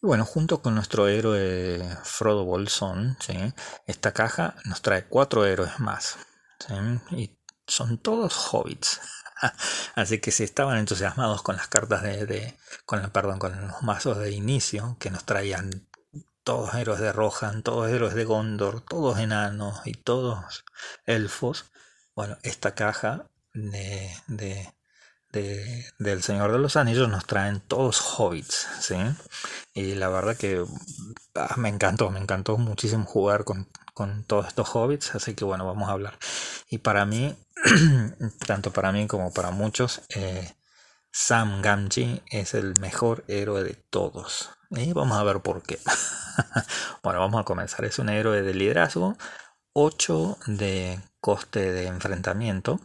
[0.00, 3.16] bueno, junto con nuestro héroe Frodo Bolsón,
[3.86, 6.16] esta caja nos trae cuatro héroes más.
[7.10, 9.00] Y son todos hobbits.
[9.94, 14.32] Así que si estaban entusiasmados con las cartas de, con perdón, con los mazos de
[14.32, 15.86] inicio que nos traían
[16.44, 20.64] todos héroes de Rohan, todos héroes de Gondor, todos enanos y todos
[21.06, 21.70] elfos,
[22.14, 24.10] bueno, esta caja de,
[25.98, 28.96] del Señor de los Anillos nos traen todos hobbits, ¿sí?
[29.74, 30.64] Y la verdad que
[31.36, 33.44] ah, me encantó, me encantó muchísimo jugar
[34.00, 36.18] con, todos estos hobbits, así que bueno, vamos a hablar.
[36.70, 37.36] Y para mí,
[38.46, 40.54] tanto para mí como para muchos, eh,
[41.12, 44.50] Sam Gamgee es el mejor héroe de todos.
[44.70, 45.78] Y vamos a ver por qué.
[47.02, 47.84] bueno, vamos a comenzar.
[47.84, 49.18] Es un héroe de liderazgo,
[49.74, 52.80] 8 de coste de enfrentamiento,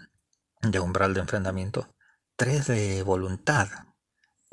[0.61, 1.87] de umbral de enfrentamiento,
[2.35, 3.69] 3 de voluntad,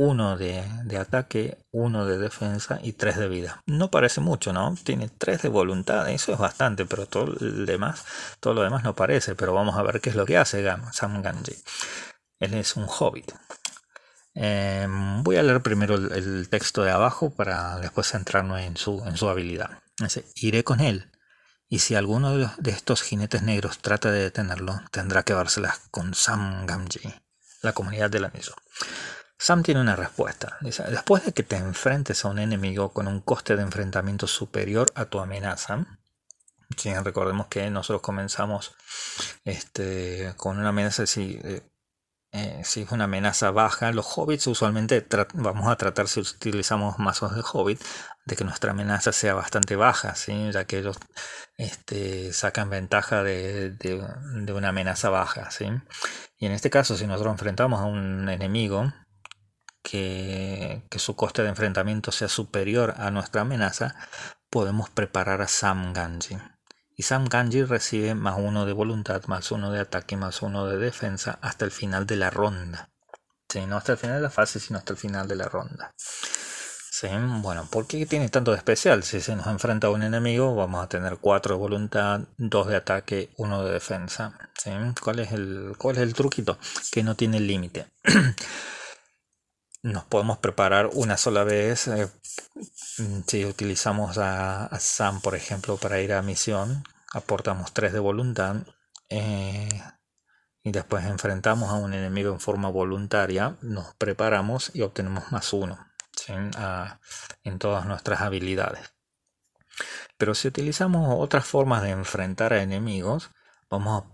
[0.03, 3.63] 1 de, ataque, 1 de defensa y 3 de vida.
[3.67, 4.75] No parece mucho, ¿no?
[4.83, 8.05] Tiene 3 de voluntad, eso es bastante, pero todo, demás,
[8.41, 9.37] todo lo demás no parece.
[9.37, 11.55] Pero vamos a ver qué es lo que hace Sam Ganji.
[12.41, 13.33] Él es un hobbit.
[14.35, 19.17] Em, voy a leer primero el, texto de abajo para después centrarnos en su, en
[19.17, 19.79] su habilidad.
[19.99, 21.13] Dice, iré con él.
[21.69, 26.15] Y si alguno de, de estos jinetes negros trata de detenerlo, tendrá que dárselas con
[26.15, 27.23] Sam Gamgee
[27.63, 28.55] la comunidad del anillo.
[29.43, 30.57] Sam tiene una respuesta.
[30.61, 35.07] Después de que te enfrentes a un enemigo con un coste de enfrentamiento superior a
[35.07, 35.85] tu amenaza,
[37.03, 38.77] recordemos que nosotros comenzamos
[39.45, 41.69] este, con una amenaza, si, eh,
[42.31, 47.35] eh, si es una amenaza baja, los hobbits usualmente vamos a tratar, si utilizamos mazos
[47.35, 47.83] de hobbit,
[48.25, 50.53] de que nuestra amenaza sea bastante baja, ¿sí?
[50.53, 50.99] ya que ellos
[51.57, 55.51] este, sacan ventaja de, de, una amenaza baja.
[55.51, 55.67] ¿sí?
[56.39, 58.93] Y en este caso, si nosotros enfrentamos a un enemigo
[59.83, 63.95] que, que su coste de enfrentamiento sea superior a nuestra amenaza,
[64.51, 66.39] podemos preparar a Sam Ganji.
[66.97, 70.79] Y Sam Ganji recibe más uno de voluntad, más uno de ataque, más uno de
[70.79, 72.91] defensa hasta el final de la ronda.
[73.49, 75.93] Sí, no hasta el final de la fase, sino hasta el final de la ronda.
[77.43, 79.03] Bueno, ¿por qué tiene tanto de especial?
[79.03, 82.77] Si se nos enfrenta a un enemigo, vamos a tener 4 de voluntad, 2 de
[82.77, 84.39] ataque, 1 de defensa.
[85.03, 86.59] ¿Cuál, es el, ¿Cuál es el truquito?
[86.93, 87.87] Que no tiene límite.
[89.83, 91.89] nos podemos preparar una sola vez.
[91.89, 92.09] Eh,
[93.27, 98.57] si utilizamos a, Sam, por ejemplo, para ir a misión, aportamos 3 de voluntad.
[99.09, 99.83] Eh,
[100.63, 105.77] y después enfrentamos a un enemigo en forma voluntaria, nos preparamos y obtenemos más 1
[106.29, 108.95] en todas nuestras habilidades.
[110.17, 113.31] Pero si utilizamos otras formas de enfrentar a enemigos,
[113.69, 114.05] vamos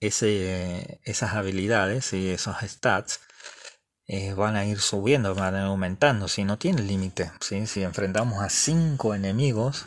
[0.00, 3.20] ese, esas habilidades y esos stats
[4.08, 7.32] eh, van a ir subiendo, van a ir aumentando, si no tiene límite.
[7.40, 9.86] Si enfrentamos a 5 enemigos,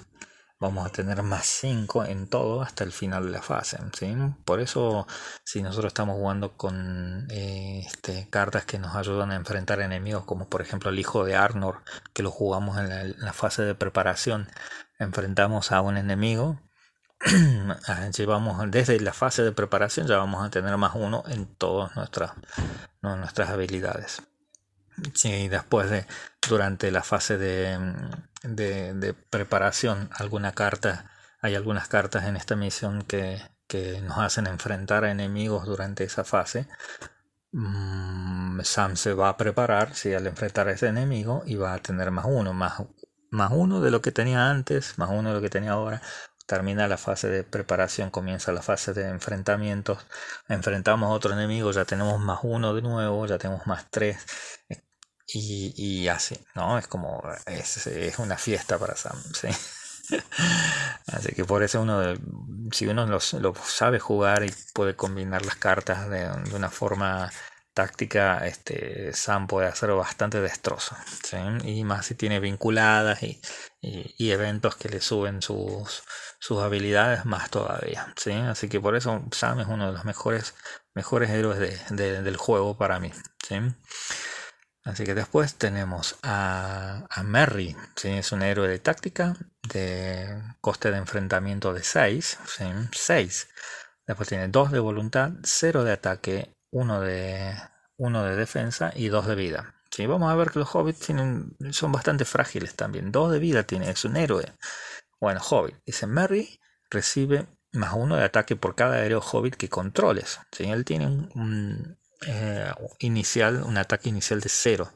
[0.59, 3.77] vamos a tener más 5 en todo hasta el final de la fase.
[3.97, 4.13] ¿sí?
[4.43, 5.07] Por eso,
[5.43, 10.49] si nosotros estamos jugando con eh, este, cartas que nos ayudan a enfrentar enemigos, como
[10.49, 11.81] por ejemplo el hijo de Arnor,
[12.13, 14.49] que lo jugamos en la, fase de preparación,
[14.99, 16.59] enfrentamos a un enemigo.
[17.87, 21.95] Ah, llevamos desde la fase de preparación ya vamos a tener más uno en todas
[21.95, 22.31] nuestras,
[23.01, 24.21] nuestras habilidades.
[25.13, 26.05] Sí, después de
[26.47, 27.77] durante la fase de,
[28.43, 33.41] de, preparación alguna carta, hay algunas cartas en esta misión que,
[34.01, 36.67] nos hacen enfrentar a enemigos durante esa fase.
[37.51, 41.79] Mm, Sam se va a preparar si al enfrentar a ese enemigo y va a
[41.79, 42.81] tener más uno, más,
[43.29, 46.01] más uno de lo que tenía antes, más uno de lo que tenía ahora.
[46.49, 49.99] Termina la fase de preparación, comienza la fase de enfrentamientos.
[50.47, 54.17] Enfrentamos a otro enemigo, ya tenemos más uno de nuevo, ya tenemos más tres.
[55.31, 56.79] Y, y así, ¿no?
[56.79, 59.49] Es como, es, es una fiesta para Sam, ¿sí?
[61.05, 62.15] Así que por eso uno,
[62.71, 67.31] si uno lo, sabe jugar y puede combinar las cartas de, una forma
[67.75, 70.95] táctica, este, Sam puede hacer bastante destrozo.
[71.63, 73.39] Y más si tiene vinculadas y,
[74.31, 76.03] eventos que le suben sus,
[76.39, 78.13] sus habilidades, más todavía.
[78.15, 78.31] ¿sí?
[78.31, 80.55] Así que por eso Sam es uno de los mejores,
[80.95, 83.11] mejores héroes del juego para mí.
[83.47, 83.59] ¿sí?
[84.85, 88.09] Así que después tenemos a, a Merry, ¿sí?
[88.09, 89.35] es un héroe de táctica,
[89.67, 92.39] de coste de enfrentamiento de 6,
[92.91, 93.47] 6.
[94.07, 97.53] Después tiene 2 de voluntad, 0 de ataque, 1 de,
[97.97, 99.75] 1 de defensa y 2 de vida.
[99.91, 100.07] ¿sí?
[100.07, 103.11] Vamos a ver que los hobbits tienen, son bastante frágiles también.
[103.11, 104.45] 2 de vida tiene, es un héroe.
[105.19, 105.75] Bueno, hobbit.
[105.85, 110.39] Dice Merry recibe más 1 de ataque por cada héroe hobbit que controles.
[110.51, 110.65] ¿sí?
[110.65, 114.91] Él tiene un, eh, inicial, un ataque inicial de 0.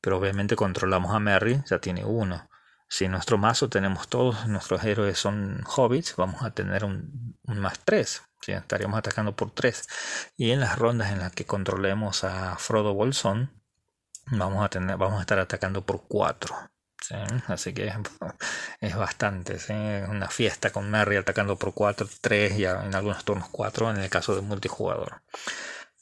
[0.00, 2.48] Pero obviamente controlamos a Merry, ya tiene 1.
[2.88, 7.80] Si en nuestro mazo tenemos todos nuestros héroes son hobbits, vamos a tener un, más
[7.84, 8.22] 3.
[8.46, 10.32] Estaríamos atacando por 3.
[10.36, 13.52] Y en las rondas en las que controlemos a Frodo Bolsón,
[14.30, 16.56] vamos a, tener, vamos a estar atacando por 4.
[17.46, 17.92] Así que
[18.80, 19.58] es, bastante.
[20.08, 24.10] Una fiesta con Merry atacando por 4, 3 y en algunos turnos 4 en el
[24.10, 25.22] caso de multijugador.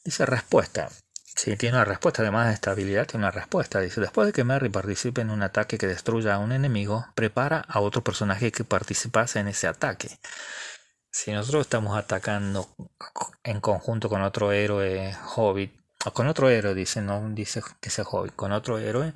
[0.03, 0.89] Dice respuesta.
[1.23, 3.79] Si tiene una respuesta, además de estabilidad, tiene una respuesta.
[3.79, 7.59] Dice, después de que Merry participe en un ataque que destruya a un enemigo, prepara
[7.67, 10.09] a otro personaje que participase en ese ataque.
[11.11, 12.67] Si nosotros estamos atacando
[13.43, 15.73] en conjunto con otro héroe hobbit,
[16.05, 19.13] o con otro héroe, dice, no dice que sea hobbit, con otro héroe,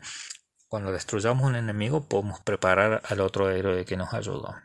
[0.71, 4.55] cuando destruyamos un enemigo podemos preparar al otro héroe que nos ayudó.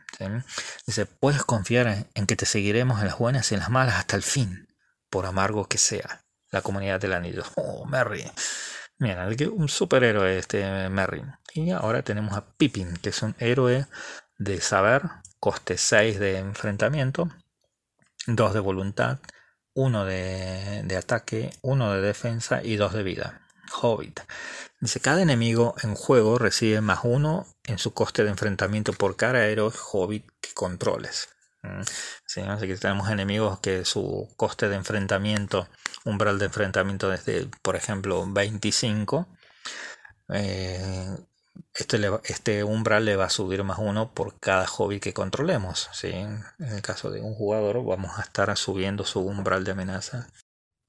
[0.85, 4.15] Dice, puedes confiar en que te seguiremos en las buenas y en las malas hasta
[4.15, 4.69] el fin
[5.09, 6.23] por amargo que sea.
[6.49, 7.43] La comunidad del anillo.
[7.57, 8.23] Oh, Merry.
[8.99, 11.23] Mira, un superhéroe este Merry.
[11.53, 13.85] Y ahora tenemos a Pippin, que es un héroe
[14.37, 15.01] de saber,
[15.41, 17.29] coste 6 de enfrentamiento,
[18.27, 19.19] 2 de voluntad,
[19.73, 23.46] 1 de, de ataque, 1 de defensa y 2 de vida.
[23.81, 24.21] Hobbit.
[24.79, 29.45] Dice, cada enemigo en juego recibe más 1 en su coste de enfrentamiento por cada
[29.45, 31.29] héroe Hobbit que controles.
[32.25, 32.41] ¿sí?
[32.41, 35.67] Así que tenemos enemigos que su coste de enfrentamiento,
[36.05, 39.27] umbral de enfrentamiento desde, por ejemplo, 25.
[40.29, 41.17] Eh,
[41.73, 45.89] este, este, umbral le va a subir más uno por cada hobby que controlemos.
[45.93, 46.09] ¿sí?
[46.09, 50.27] En el caso de un jugador vamos a estar subiendo su umbral de amenaza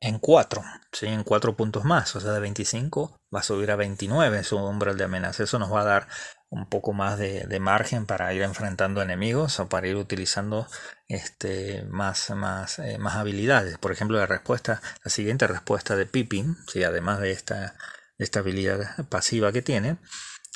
[0.00, 1.06] en 4, ¿sí?
[1.06, 4.96] en 4 puntos más, o sea, de 25 va a subir a 29 su umbral
[4.96, 5.42] de amenaza.
[5.42, 6.08] Eso nos va a dar
[6.50, 10.66] un poco más de, margen para ir enfrentando enemigos o para ir utilizando
[11.08, 13.78] este, más, más, eh, más habilidades.
[13.78, 16.84] Por ejemplo, la respuesta, la siguiente respuesta de Pippin, ¿sí?
[16.84, 17.74] además de esta,
[18.16, 19.98] esta habilidad pasiva que tiene,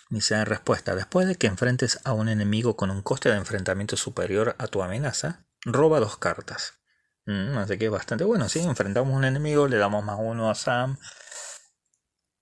[0.09, 4.55] dice respuesta, después de que enfrentes a un enemigo con un coste de enfrentamiento superior
[4.59, 6.82] a tu amenaza, roba dos cartas.
[7.27, 10.51] Mm, así que es bastante bueno, si enfrentamos a un enemigo, le damos más uno
[10.51, 10.99] a Sam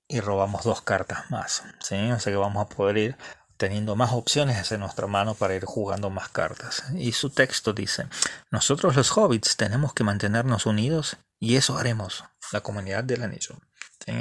[0.08, 1.62] y robamos dos cartas más.
[1.80, 2.10] ¿sí?
[2.10, 3.16] O sea que vamos a poder ir
[3.56, 6.84] teniendo más opciones en nuestra mano para ir jugando más cartas.
[6.94, 8.06] Y su texto dice,
[8.50, 13.56] nosotros los hobbits tenemos que mantenernos unidos y eso haremos, la comunidad del anillo.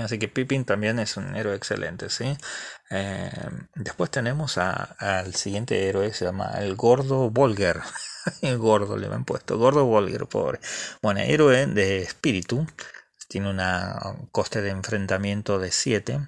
[0.03, 2.09] Así que Pippin también es un héroe excelente.
[2.09, 2.37] ¿sí?
[2.89, 3.31] Eh,
[3.75, 7.79] después tenemos al siguiente héroe, se llama el Gordo Volger.
[8.57, 10.59] gordo le han puesto, Gordo Volger, pobre.
[11.01, 12.65] Bueno, héroe de espíritu,
[13.27, 16.27] tiene un coste de enfrentamiento de 7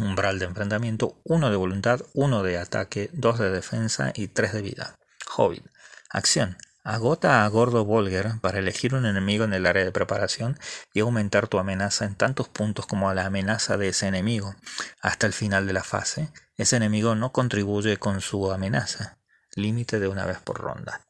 [0.00, 4.62] Umbral de enfrentamiento, 1 de voluntad, 1 de ataque, 2 de defensa y 3 de
[4.62, 4.98] vida.
[5.36, 5.64] Hobbit.
[6.10, 6.56] Acción.
[6.82, 10.58] Agota a Gordo Volger para elegir un enemigo en el área de preparación
[10.92, 14.56] y aumentar tu amenaza en tantos puntos como a la amenaza de ese enemigo.
[15.00, 19.18] Hasta el final de la fase, ese enemigo no contribuye con su amenaza.
[19.54, 21.03] Límite de una vez por ronda.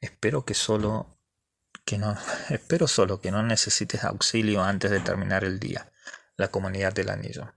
[0.00, 1.18] Espero que solo
[1.84, 2.16] que no
[2.50, 5.92] espero solo que no necesites auxilio antes de terminar el día.
[6.36, 7.52] La comunidad del anillo.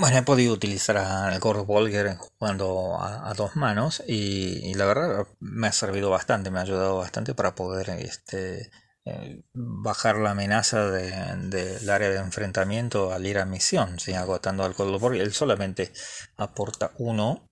[0.00, 5.66] Bueno, he podido utilizar al Gordo Volger jugando a, dos manos y, la verdad me
[5.66, 8.70] ha servido bastante, me ha ayudado bastante para poder este,
[9.04, 14.14] eh, bajar la amenaza del de, área de enfrentamiento al ir a misión, ¿sí?
[14.14, 15.22] agotando al Gordo Volger.
[15.22, 15.92] Él solamente
[16.36, 17.48] aporta uno,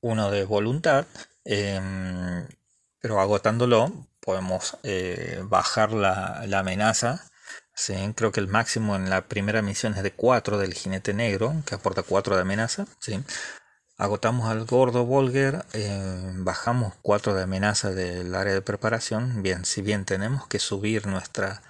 [0.00, 1.04] uno de voluntad,
[1.44, 2.48] em,
[3.00, 7.30] pero agotándolo podemos eh, bajar la, la amenaza
[7.80, 7.94] ¿sí?
[8.14, 11.74] Creo que el máximo en la primera misión es de 4 del jinete negro, que
[11.74, 12.86] aporta 4 de amenaza.
[13.00, 13.22] ¿sí?
[13.96, 19.42] Agotamos al gordo Volger, eh, bajamos 4 de amenaza del área de preparación.
[19.42, 21.62] Bien, si bien tenemos que subir nuestra,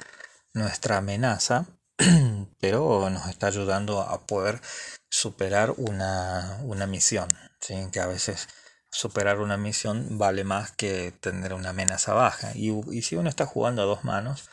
[0.52, 1.66] nuestra amenaza,
[2.60, 4.60] pero nos está ayudando a poder
[5.08, 7.36] superar una, una misión.
[7.60, 7.88] ¿sí?
[7.92, 8.48] Que a veces
[8.90, 12.52] superar una misión vale más que tener una amenaza baja.
[12.54, 14.50] Y, y si uno está jugando a dos manos,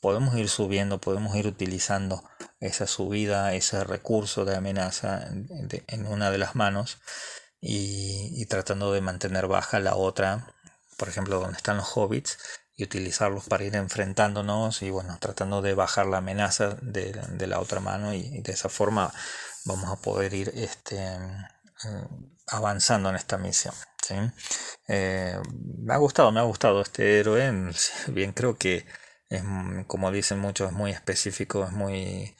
[0.00, 2.22] podemos ir subiendo, podemos ir utilizando
[2.60, 6.98] esa subida, ese recurso de amenaza en, una de las manos
[7.60, 10.54] y, tratando de mantener baja la otra,
[10.96, 12.38] por ejemplo, donde están los hobbits,
[12.76, 17.80] y utilizarlos para ir enfrentándonos y bueno, tratando de bajar la amenaza de, la otra
[17.80, 19.12] mano y, de esa forma
[19.64, 21.18] vamos a poder ir este,
[22.46, 23.74] avanzando en esta misión.
[24.88, 25.38] Eh,
[25.78, 27.52] me ha gustado, me ha gustado este héroe,
[28.08, 28.86] bien creo que
[29.28, 29.42] es,
[29.86, 32.36] como dicen muchos, es muy específico, es muy,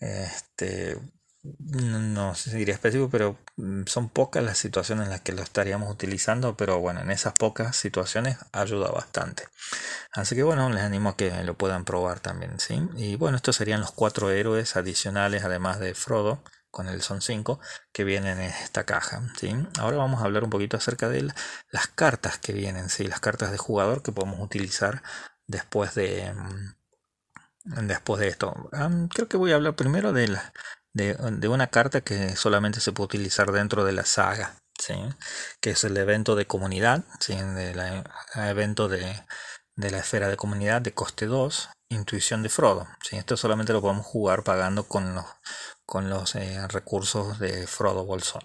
[0.00, 0.96] este,
[1.42, 5.42] no sé si diría específico, pero mm, son pocas las situaciones en las que lo
[5.42, 9.48] estaríamos utilizando, pero bueno, en esas pocas situaciones ayuda bastante.
[10.12, 12.80] Así que bueno, les animo a que lo puedan probar también, ¿sí?
[12.96, 16.42] Y bueno, estos serían los cuatro héroes adicionales, además de Frodo,
[16.72, 17.60] con el son 5,
[17.92, 19.54] que vienen en esta caja, ¿sí?
[19.78, 21.32] Ahora vamos a hablar un poquito acerca de
[21.70, 23.04] las cartas que vienen, ¿sí?
[23.04, 25.02] Las cartas de jugador que podemos utilizar
[25.46, 28.70] después de, mm, después de esto.
[29.14, 30.52] creo que voy a hablar primero de, la,
[30.94, 34.94] de, una carta que solamente se puede utilizar dentro de la saga, ¿sí?
[35.60, 37.34] que es el evento de comunidad, ¿sí?
[37.34, 38.04] el
[38.34, 39.14] evento de,
[39.76, 42.86] de, la esfera de comunidad de coste 2, intuición de Frodo.
[43.02, 43.16] ¿sí?
[43.16, 45.26] Esto solamente lo podemos jugar pagando con los,
[45.86, 48.42] con los eh, recursos de Frodo Bolsón.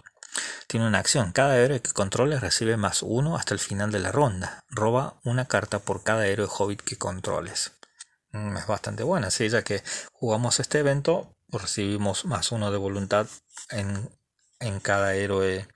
[0.68, 1.32] Tiene una acción.
[1.32, 4.64] Cada héroe que controle recibe más uno hasta el final de la ronda.
[4.70, 7.72] Roba una carta por cada héroe hobbit que controles.
[8.32, 9.50] Mm, es bastante buena, ¿sí?
[9.50, 13.28] ya que jugamos este evento, recibimos más uno de voluntad
[13.70, 14.10] en,
[14.60, 15.68] en cada héroe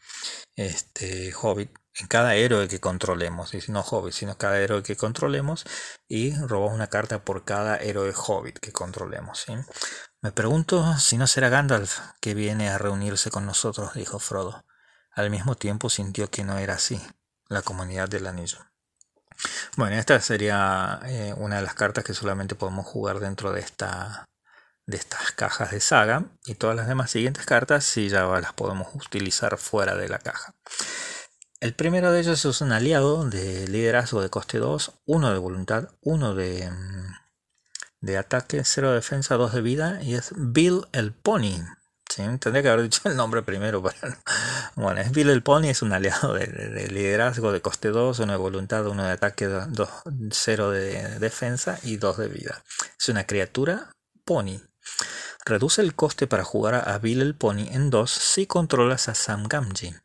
[0.55, 5.65] este, hobbit en cada héroe que controlemos, y no hobbit, sino cada héroe que controlemos,
[6.07, 9.39] y robamos una carta por cada héroe hobbit que controlemos.
[9.39, 9.53] ¿sí?
[10.21, 14.63] Me pregunto si no será Gandalf que viene a reunirse con nosotros, dijo Frodo.
[15.13, 17.01] Al mismo tiempo sintió que no era así,
[17.49, 18.59] la comunidad del anillo.
[19.75, 24.25] Bueno, esta sería eh, una de las cartas que solamente podemos jugar dentro de esta
[24.87, 28.93] de estas cajas de saga y todas las demás siguientes cartas sí ya las podemos
[28.95, 30.53] utilizar fuera de la caja.
[31.61, 35.89] El primero de ellos es un aliado de liderazgo de coste 2, uno de voluntad,
[36.01, 37.13] uno de mm,
[37.99, 41.63] de ataque, 0 de defensa, 2 de vida y es Bill el Pony.
[42.15, 43.83] Tendría que haber dicho el nombre primero.
[44.75, 48.37] Bueno, es Bill el Pony, es un aliado de, liderazgo de coste 2, 1 de
[48.39, 49.89] voluntad, 1 de ataque, 2,
[50.31, 52.63] 0 de defensa y 2 de vida.
[52.99, 53.91] Es una criatura
[54.25, 54.61] Pony.
[55.45, 59.47] Reduce el coste para jugar a Bill el Pony en 2 si controlas a Sam
[59.47, 60.01] Gamgee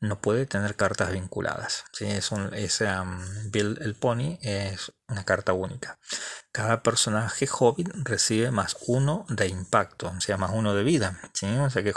[0.00, 1.84] no puede tener cartas vinculadas.
[1.92, 2.06] ¿sí?
[2.06, 2.88] Es un, ese
[3.46, 5.98] Bill el Pony es una carta única.
[6.52, 11.20] Cada personaje hobbit recibe más uno de impacto, o sea, más uno de vida.
[11.34, 11.46] ¿sí?
[11.58, 11.94] O sea que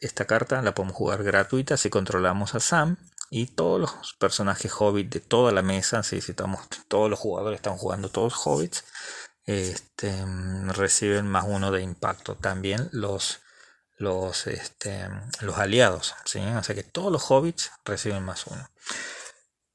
[0.00, 2.96] esta carta la podemos jugar gratuita si controlamos a Sam.
[3.28, 7.76] Y todos los personajes hobbit de toda la mesa, si estamos, todos los jugadores están
[7.76, 8.84] jugando todos hobbits,
[9.46, 10.14] este,
[10.68, 12.36] reciben más uno de impacto.
[12.36, 13.40] También los
[13.96, 15.08] los, este,
[15.40, 16.14] los aliados.
[16.24, 16.40] ¿sí?
[16.66, 18.70] Que todos los hobbits reciben más uno.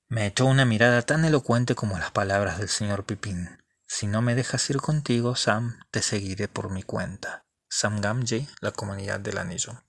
[0.08, 3.62] Me echó una mirada tan elocuente como las palabras del señor Pipín.
[3.88, 7.46] Si no me dejas ir contigo, Sam, te seguiré por mi cuenta.
[7.70, 9.82] Sam Gamgee, la comunidad del anillo.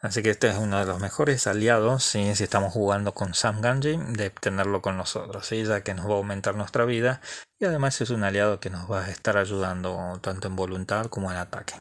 [0.00, 2.34] Así que este es uno de los mejores aliados, ¿sí?
[2.34, 5.64] si estamos jugando con Sam Gamgee, de tenerlo con nosotros, ¿sí?
[5.64, 7.20] ya que nos va a aumentar nuestra vida
[7.60, 11.30] y además es un aliado que nos va a estar ayudando tanto en voluntad como
[11.30, 11.74] en ataque.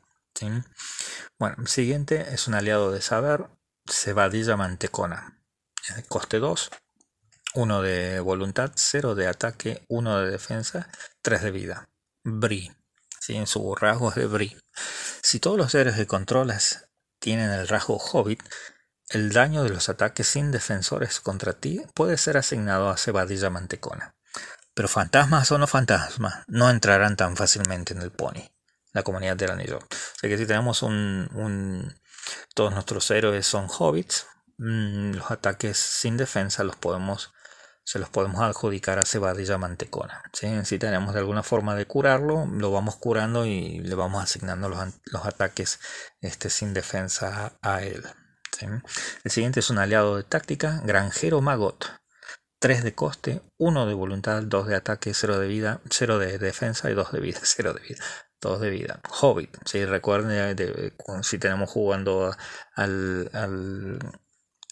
[1.37, 3.47] Bueno, el siguiente es un aliado de saber,
[3.85, 5.39] Cebadilla Mantecona.
[6.07, 6.69] Coste 2,
[7.55, 10.89] 1 de voluntad, 0 de ataque, 1 de defensa,
[11.21, 11.89] 3 de vida.
[12.23, 12.71] Bri.
[13.19, 13.35] ¿sí?
[13.35, 14.57] En su rasgo es de Bri.
[15.21, 16.87] Si todos los seres que controlas
[17.19, 18.41] tienen el rasgo Hobbit,
[19.09, 24.15] el daño de los ataques sin defensores contra ti puede ser asignado a Cebadilla Mantecona.
[24.73, 28.49] Pero fantasmas o no fantasmas no entrarán tan fácilmente en el pony
[28.93, 29.77] la comunidad del anillo.
[29.77, 31.93] O sea que si tenemos un,
[32.55, 34.27] todos nuestros héroes son hobbits,
[34.57, 37.33] mm, los ataques sin defensa los podemos
[37.83, 40.23] se los podemos adjudicar a Cebadilla Mantecona.
[40.33, 44.79] Si tenemos de alguna forma de curarlo, lo vamos curando y le vamos asignando los,
[45.05, 45.79] los ataques
[46.21, 48.03] este, sin defensa a él.
[49.23, 52.01] El siguiente es un aliado de táctica, Granjero Magot.
[52.59, 56.91] 3 de coste, 1 de voluntad, 2 de ataque, 0 de vida, 0 de defensa
[56.91, 58.05] y 2 de vida, 0 de vida.
[58.41, 58.99] 2 de vida.
[59.21, 62.35] Hobbit, si recuerden, de, si tenemos jugando
[62.75, 63.99] al, al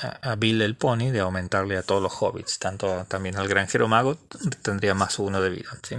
[0.01, 4.17] a Bill el Pony de aumentarle a todos los hobbits, tanto también al granjero mago
[4.61, 5.69] tendría más uno de vida.
[5.83, 5.97] ¿sí?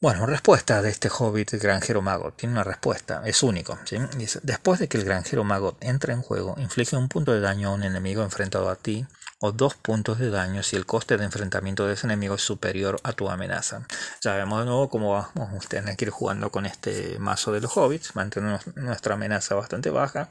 [0.00, 2.32] Bueno, respuesta de este hobbit granjero mago.
[2.32, 3.78] Tiene una respuesta, es único.
[3.84, 3.98] ¿sí?
[4.42, 7.74] después de que el granjero mago entre en juego, inflige un punto de daño a
[7.74, 9.06] un enemigo enfrentado a ti
[9.40, 13.00] o dos puntos de daño si el coste de enfrentamiento de ese enemigo es superior
[13.02, 13.86] a tu amenaza.
[14.20, 17.76] Ya vemos de nuevo cómo vamos ustedes que ir jugando con este mazo de los
[17.76, 20.28] hobbits, mantener nuestra amenaza bastante baja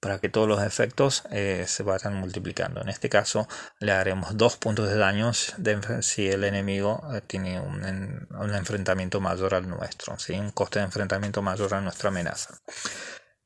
[0.00, 2.80] para que todos los efectos eh, se vayan multiplicando.
[2.80, 3.48] En este caso
[3.80, 9.68] le haremos dos puntos de daño si el enemigo eh, tiene un, enfrentamiento mayor al
[9.68, 10.34] nuestro, ¿sí?
[10.34, 12.54] un coste de enfrentamiento mayor a nuestra amenaza.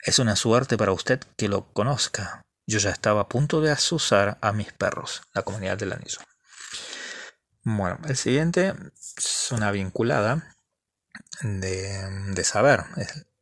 [0.02, 4.36] Es una suerte para usted que lo conozca, yo ya estaba a punto de asusar
[4.42, 6.18] a mis perros, la comunidad del anillo.
[7.64, 8.74] Bueno, el siguiente
[9.16, 10.54] es una vinculada
[11.40, 12.84] de, saber.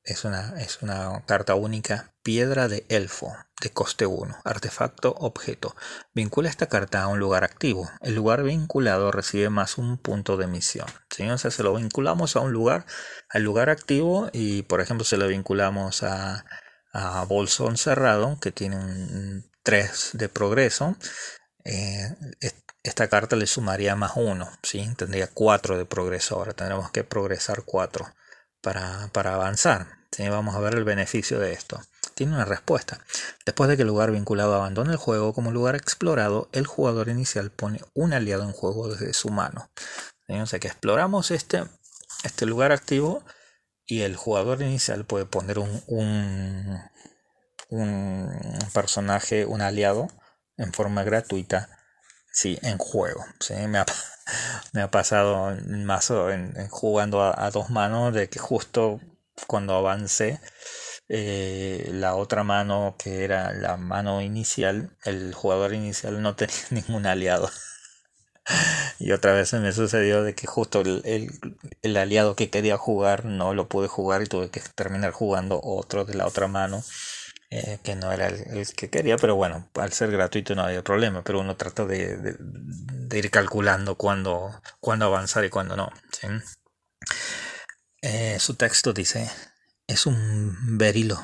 [0.05, 5.74] Es, una, es una carta única, piedra de elfo, de coste 1, artefacto, objeto.
[6.14, 7.91] Vincula esta carta a un lugar activo.
[8.03, 10.87] El lugar vinculado recibe más un punto de misión.
[11.11, 11.29] ¿sí?
[11.29, 12.87] O sea, se lo vinculamos a un lugar,
[13.29, 16.45] al lugar activo y, por ejemplo, se lo vinculamos a
[16.97, 20.97] a bolsón cerrado que tiene un 3 de progreso,
[21.65, 22.15] eh,
[22.83, 24.89] esta carta le sumaría más 1, ¿sí?
[24.97, 26.37] tendría 4 de progreso.
[26.37, 28.07] Ahora tendremos que progresar 4
[28.63, 29.89] para, avanzar.
[30.19, 31.83] Vamos a ver el beneficio de esto.
[32.15, 32.99] Tiene una respuesta.
[33.45, 37.51] Después de que el lugar vinculado abandone el juego como lugar explorado, el jugador inicial
[37.51, 39.69] pone un aliado en juego desde su mano.
[40.47, 41.65] Sea que exploramos este,
[42.25, 43.23] este lugar activo
[43.87, 46.80] y el jugador inicial puede poner un, un,
[47.70, 50.09] un personaje, un aliado,
[50.57, 51.68] en forma gratuita,
[52.32, 53.24] sí, en juego.
[53.41, 53.55] ¿sí?
[53.68, 53.87] Me, ha,
[54.72, 59.01] me ha pasado en mazo en, jugando a, dos manos de que justo
[59.47, 60.41] cuando avancé
[61.09, 67.07] eh, la otra mano que era la mano inicial, el jugador inicial no tenía ningún
[67.07, 67.51] aliado.
[68.99, 73.69] Y otra vez me sucedió de que justo el, aliado que quería jugar no lo
[73.69, 76.83] pude jugar y tuve que terminar jugando otro de la otra mano.
[77.49, 81.23] Eh, que no era el, que quería, pero bueno, al ser gratuito no había problema,
[81.23, 82.37] pero uno trata de,
[83.13, 85.93] ir calculando cuándo, avanzar y cuándo no.
[88.03, 89.31] Eh, su texto dice,
[89.87, 91.23] es un berilo.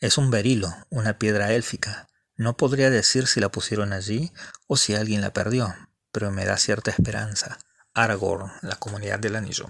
[0.00, 2.08] Es un berilo, una piedra élfica,
[2.40, 4.32] no podría decir si la pusieron allí
[4.66, 5.76] o si alguien la perdió,
[6.10, 7.58] pero me da cierta esperanza.
[7.92, 9.66] Aragorn, la comunidad del anillo.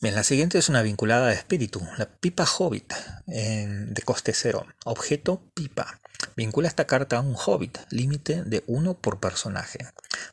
[0.00, 2.94] Bien, la siguiente es una vinculada de espíritu, la pipa hobbit,
[3.26, 4.66] de coste cero.
[4.86, 6.00] Objeto pipa.
[6.34, 9.86] Vincula esta carta a un hobbit, límite de uno por personaje.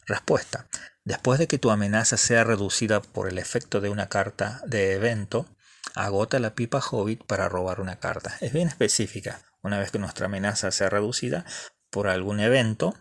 [0.06, 0.70] Respuesta.
[1.04, 5.46] Después de que tu amenaza sea reducida por el efecto de una carta de evento,
[5.94, 8.38] agota la pipa hobbit para robar una carta.
[8.40, 9.42] Es bien específica.
[9.64, 11.46] Una vez que nuestra amenaza sea reducida
[11.90, 12.94] por algún evento,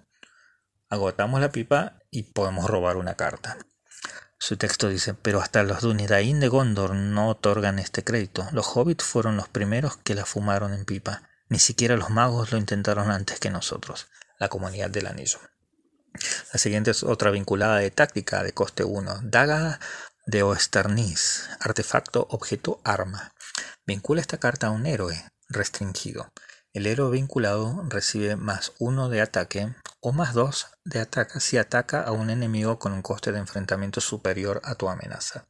[0.88, 3.58] agotamos la pipa y podemos robar una carta.
[4.38, 8.46] Su texto dice, pero hasta los Dunidain de Gondor no otorgan este crédito.
[8.52, 11.28] Los hobbits fueron los primeros que la fumaron en pipa.
[11.48, 14.08] Ni siquiera los magos lo intentaron antes que nosotros,
[14.38, 15.38] la comunidad del anillo.
[16.52, 19.20] La siguiente es otra vinculada de táctica de coste 1.
[19.22, 19.80] Daga
[20.26, 23.32] de Oesternis, artefacto, objeto, arma.
[23.86, 26.32] Vincula esta carta a un héroe restringido.
[26.72, 32.02] El héroe vinculado recibe más uno de ataque o más dos de ataque si ataca
[32.02, 35.44] a un enemigo con un coste de enfrentamiento superior a tu amenaza.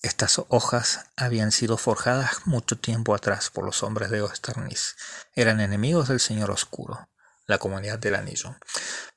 [0.00, 4.96] Estas hojas habían sido forjadas mucho tiempo atrás por los hombres de Osternis.
[5.34, 7.06] Eran enemigos del Señor Oscuro,
[7.46, 8.56] la comunidad del anillo.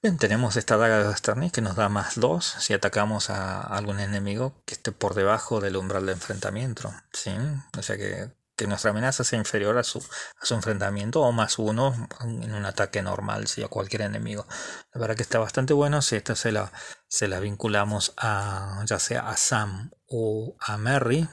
[0.02, 4.02] Bien, tenemos esta daga de Osternis que nos da más dos si atacamos a algún
[4.02, 6.94] enemigo que esté por debajo del umbral de enfrentamiento.
[7.14, 7.32] ¿sí?
[7.78, 8.30] O sea que
[8.60, 10.04] que nuestra amenaza sea inferior a su,
[10.50, 14.46] enfrentamiento o más uno en un ataque normal, si a cualquier enemigo.
[14.94, 16.02] La verdad que está bastante bueno.
[16.02, 21.30] Si esta se la, vinculamos a ya sea a Sam o a Merry,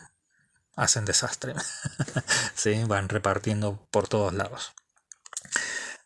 [0.76, 1.54] hacen desastre.
[2.54, 2.84] ¿Sí?
[2.84, 4.72] Van repartiendo por todos lados.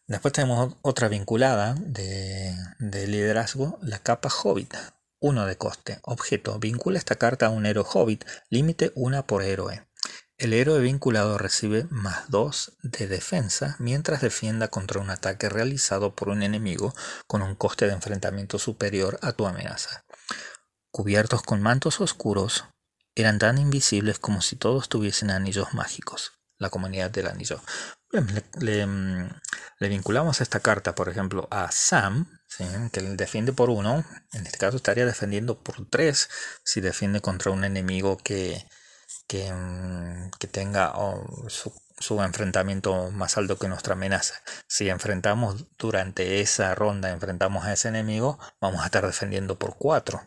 [0.07, 4.75] Después tenemos otra vinculada de, de liderazgo, la capa Hobbit.
[5.19, 5.99] Uno de coste.
[6.01, 6.59] Objeto.
[6.59, 8.25] Vincula esta carta a un héroe Hobbit.
[8.49, 9.90] Límite una por héroe.
[10.41, 16.31] El héroe vinculado recibe más 2 de defensa mientras defienda contra un ataque realizado por
[16.31, 16.95] un enemigo
[17.27, 20.07] con un coste de enfrentamiento superior a tu amenaza.
[20.91, 22.65] Cubiertos con mantos oscuros,
[23.15, 26.33] eran tan invisibles como si todos tuviesen anillos mágicos.
[26.57, 27.61] La comunidad del anillo.
[28.61, 29.29] le, mm,
[29.79, 32.31] le, vinculamos esta carta, por ejemplo, a Sam,
[32.91, 36.31] que defiende por uno, en este caso estaría defendiendo por tres
[36.65, 38.67] si defiende contra un enemigo que,
[39.31, 40.93] que, mm, tenga
[41.47, 44.35] su, enfrentamiento más alto que nuestra amenaza.
[44.67, 50.21] Si enfrentamos durante esa ronda, enfrentamos a ese enemigo, vamos a estar defendiendo por cuatro.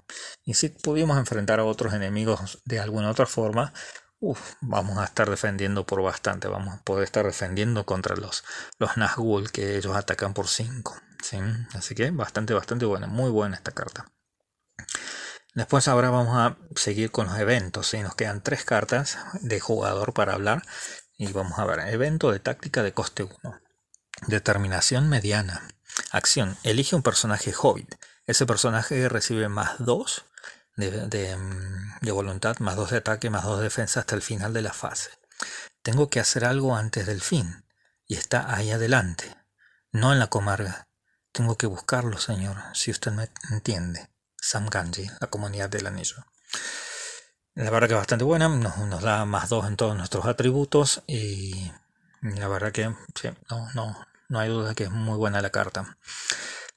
[0.46, 3.74] Y si pudimos enfrentar a otros enemigos de alguna otra forma,
[4.62, 8.46] vamos a estar defendiendo por bastante, vamos a poder estar defendiendo contra los,
[8.80, 10.96] los Nazgûl que ellos atacan por 5.
[11.74, 14.06] Así que bastante, bastante buena, muy buena esta carta.
[15.54, 17.88] Después ahora vamos a seguir con los eventos.
[17.88, 18.00] ¿sí?
[18.00, 20.64] Nos quedan tres cartas de jugador para hablar.
[21.18, 23.62] Y vamos a ver, evento de táctica de coste 1.
[24.28, 25.68] Determinación mediana.
[26.12, 26.58] Acción.
[26.64, 27.96] Elige un personaje hobbit.
[28.26, 30.26] Ese personaje recibe más 2
[30.76, 34.54] de, mm, de, voluntad, más 2 de ataque, más 2 de defensa hasta el final
[34.54, 35.12] de la fase.
[35.84, 37.66] Tengo que hacer algo antes del fin.
[38.08, 39.36] Y está ahí adelante.
[39.92, 40.88] No en la comarca.
[41.32, 44.13] Tengo que buscarlo, señor, si usted me entiende.
[44.44, 46.18] Sam Ganji, la comunidad del anillo.
[47.56, 51.72] La verdad que es bastante buena, nos, da más 2 en todos nuestros atributos y
[52.22, 52.90] la verdad que
[53.50, 55.98] no, no, no hay duda que es muy buena la carta.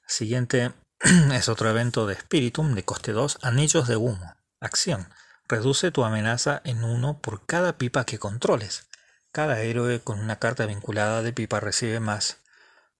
[0.07, 0.71] Siguiente
[1.33, 4.35] es otro evento de Spiritum de coste 2, Anillos de Humo.
[4.61, 5.09] Acción.
[5.49, 8.87] Reduce tu amenaza en uno por cada pipa que controles.
[9.33, 12.37] Cada héroe con una carta vinculada de pipa recibe más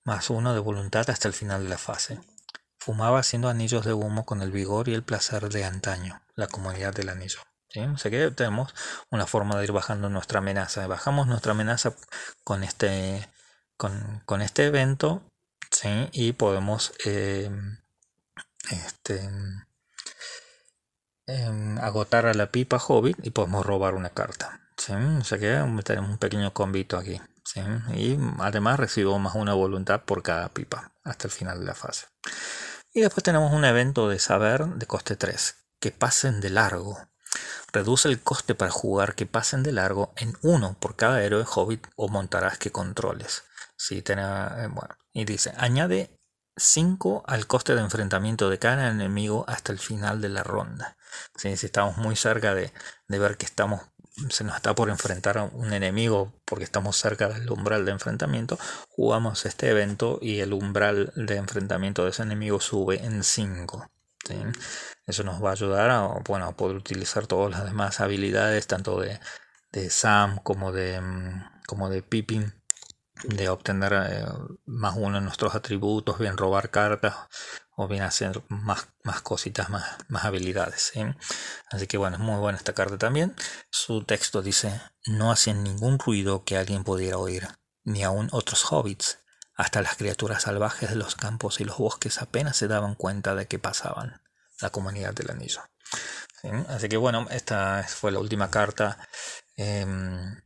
[0.03, 2.19] más uno de voluntad hasta el final de la fase.
[2.87, 6.93] Fumaba haciendo anillos de humo con el vigor y el placer de antaño, la comunidad
[6.93, 7.41] del anillo.
[7.67, 7.81] ¿sí?
[7.81, 8.73] O sea que tenemos
[9.09, 10.87] una forma de ir bajando nuestra amenaza.
[10.87, 11.93] Bajamos nuestra amenaza
[12.45, 13.27] con este,
[13.75, 15.21] con, este evento
[15.69, 16.07] ¿sí?
[16.13, 17.51] y podemos eh,
[18.71, 19.29] este,
[21.25, 24.61] em, agotar a la pipa hobbit y podemos robar una carta.
[24.77, 24.93] ¿sí?
[24.93, 27.19] O sea que tenemos un pequeño convito aquí.
[27.95, 32.05] Y además recibo más una voluntad por cada pipa hasta el final de la fase.
[32.97, 36.97] Y después tenemos un evento de saber de coste 3, que pasen de largo.
[37.71, 41.85] Reduce el coste para jugar que pasen de largo en uno por cada héroe hobbit
[41.95, 43.43] o montarás que controles.
[43.75, 44.97] Sí, eh, bueno.
[45.13, 46.09] Y dice, añade
[46.55, 50.97] 5 al coste de enfrentamiento de cada enemigo hasta el final de la ronda.
[51.35, 52.73] Si estamos muy cerca de,
[53.07, 53.81] de ver que estamos
[54.29, 58.57] se nos está por enfrentar a un enemigo porque estamos cerca del umbral de enfrentamiento,
[58.89, 63.89] jugamos este evento y el umbral de enfrentamiento de ese enemigo sube en 5.
[65.05, 69.19] Eso nos va a ayudar a, bueno, poder utilizar todas las demás habilidades, tanto de,
[69.71, 72.53] de Sam como de, mm, como de Pippin,
[73.23, 74.25] de obtener eh,
[74.65, 77.15] más uno de nuestros atributos, bien robar cartas
[77.79, 80.91] o bien hacer más, más cositas, más, más habilidades.
[81.69, 83.35] Así que bueno, es muy buena esta carta también.
[83.69, 87.47] Su texto dice, no hacen ningún ruido que alguien pudiera oír,
[87.83, 89.19] ni aun otros hobbits.
[89.53, 93.47] Hasta las criaturas salvajes de los campos y los bosques apenas se daban cuenta de
[93.47, 94.23] que pasaban
[94.59, 95.61] la comunidad del anillo.
[96.69, 98.97] Así que bueno, esta fue la última carta.
[99.55, 100.41] Em,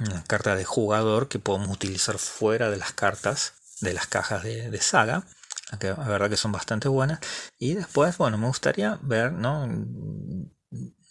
[0.00, 3.52] una carta de jugador que podemos utilizar fuera de las cartas
[3.82, 5.26] de las cajas de, de saga
[5.80, 7.20] la verdad que son bastante buenas.
[7.58, 9.66] Y después, bueno, me gustaría ver, ¿no?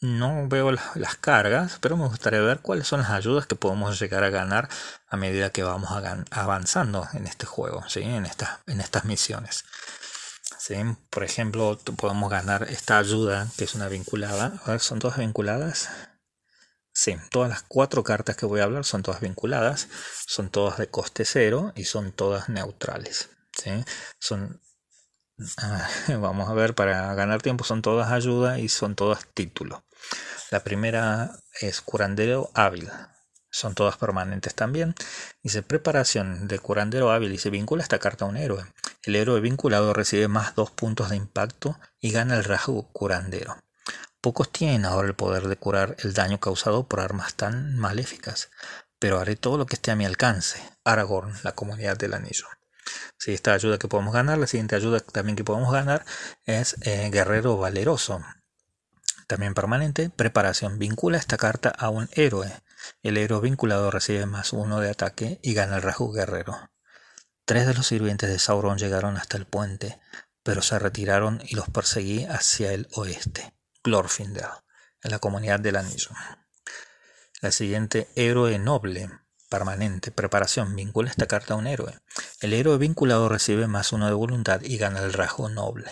[0.02, 4.24] No veo las cargas, pero me gustaría ver cuáles son las ayudas que podemos llegar
[4.24, 4.70] a ganar
[5.08, 5.90] a medida que vamos
[6.32, 8.02] avanzando en este juego, ¿sí?
[8.02, 9.66] en, estas, en estas misiones.
[10.60, 10.76] ¿sí?
[11.10, 14.54] Por ejemplo, podemos ganar esta ayuda, que es una vinculada.
[14.66, 15.90] A ver, ¿son todas vinculadas?
[16.94, 19.90] Sí, todas las cuatro cartas que voy a hablar son todas vinculadas,
[20.28, 23.30] son todas de coste cero y son todas neutrales.
[24.20, 24.62] Son,
[25.58, 25.88] ah,
[26.20, 29.82] vamos a ver, para ganar tiempo son todas ayuda y son todas títulos.
[30.52, 32.90] La primera es curandero hábil.
[33.50, 34.96] Son todas permanentes también.
[35.42, 38.66] Dice preparación de curandero hábil y se vincula esta carta a un héroe.
[39.04, 43.58] El héroe vinculado recibe más dos puntos de impacto y gana el rasgo curandero.
[44.20, 48.50] Pocos tienen ahora el poder de curar el daño causado por armas tan maléficas,
[49.00, 50.60] pero haré todo lo que esté a mi alcance.
[50.84, 52.48] Aragorn, la comunidad del anillo.
[53.18, 56.06] Si esta ayuda que podemos ganar, la siguiente ayuda también que podemos ganar
[56.46, 58.22] es eh, Guerrero Valeroso.
[59.28, 60.78] También permanente, preparación.
[60.78, 62.52] Vincula esta carta a un héroe.
[63.02, 66.70] El héroe vinculado recibe más uno de ataque y gana el rasgo guerrero.
[67.46, 70.00] Tres de los sirvientes de Sauron llegaron hasta el puente,
[70.44, 73.56] pero se retiraron y los perseguí hacia el oeste.
[73.84, 74.46] Glorfindel,
[75.02, 76.10] en la comunidad del anillo.
[77.42, 79.10] La siguiente, héroe noble
[79.56, 80.12] permanente.
[80.12, 80.76] Preparación.
[80.76, 81.98] Vincula esta carta a un héroe.
[82.42, 85.92] El héroe vinculado recibe más uno de voluntad y gana el rasgo noble.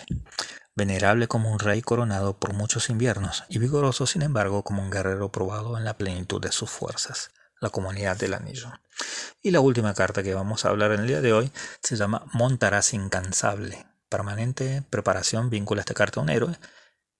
[0.74, 5.32] Venerable como un rey coronado por muchos inviernos y vigoroso sin embargo como un guerrero
[5.32, 7.30] probado en la plenitud de sus fuerzas.
[7.58, 8.70] La comunidad del anillo.
[9.40, 11.50] Y la última carta que vamos a hablar en el día de hoy
[11.82, 13.86] se llama Montarás incansable.
[14.10, 16.58] permanente preparación vincula esta carta a un héroe,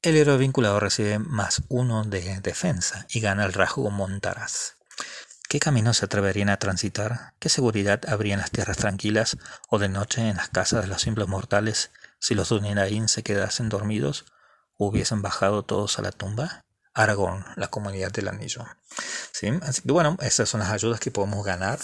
[0.03, 4.76] el héroe vinculado recibe más uno de defensa y gana el rasgo Montaraz.
[5.55, 7.32] ¿Qué caminos se atreverían a transitar?
[7.38, 9.36] ¿Qué seguridad habría en las tierras tranquilas
[9.68, 13.68] o de noche en las casas de los simples mortales si los Dunirain se quedasen
[13.68, 14.24] dormidos
[14.76, 16.64] o hubiesen bajado todos a la tumba?
[16.92, 18.66] Aragón, la comunidad del anillo.
[19.30, 19.57] ¿Sí?
[19.62, 21.78] Así que bueno, esas son las ayudas que podemos ganar.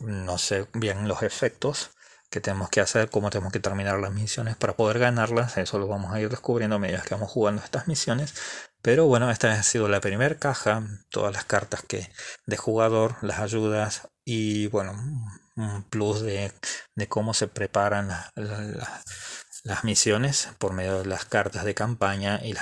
[0.00, 1.90] No sé bien los efectos
[2.30, 5.58] que tenemos que hacer, cómo tenemos que terminar las misiones para poder ganarlas.
[5.58, 8.32] Eso lo vamos a ir descubriendo a medida que vamos jugando estas misiones.
[8.82, 12.10] Pero bueno, esta ha sido la primera caja, todas las cartas que
[12.46, 14.92] de jugador, las ayudas y bueno,
[15.56, 16.52] un plus de,
[17.08, 18.08] cómo se preparan
[19.64, 22.54] las misiones por medio de las cartas de campaña y,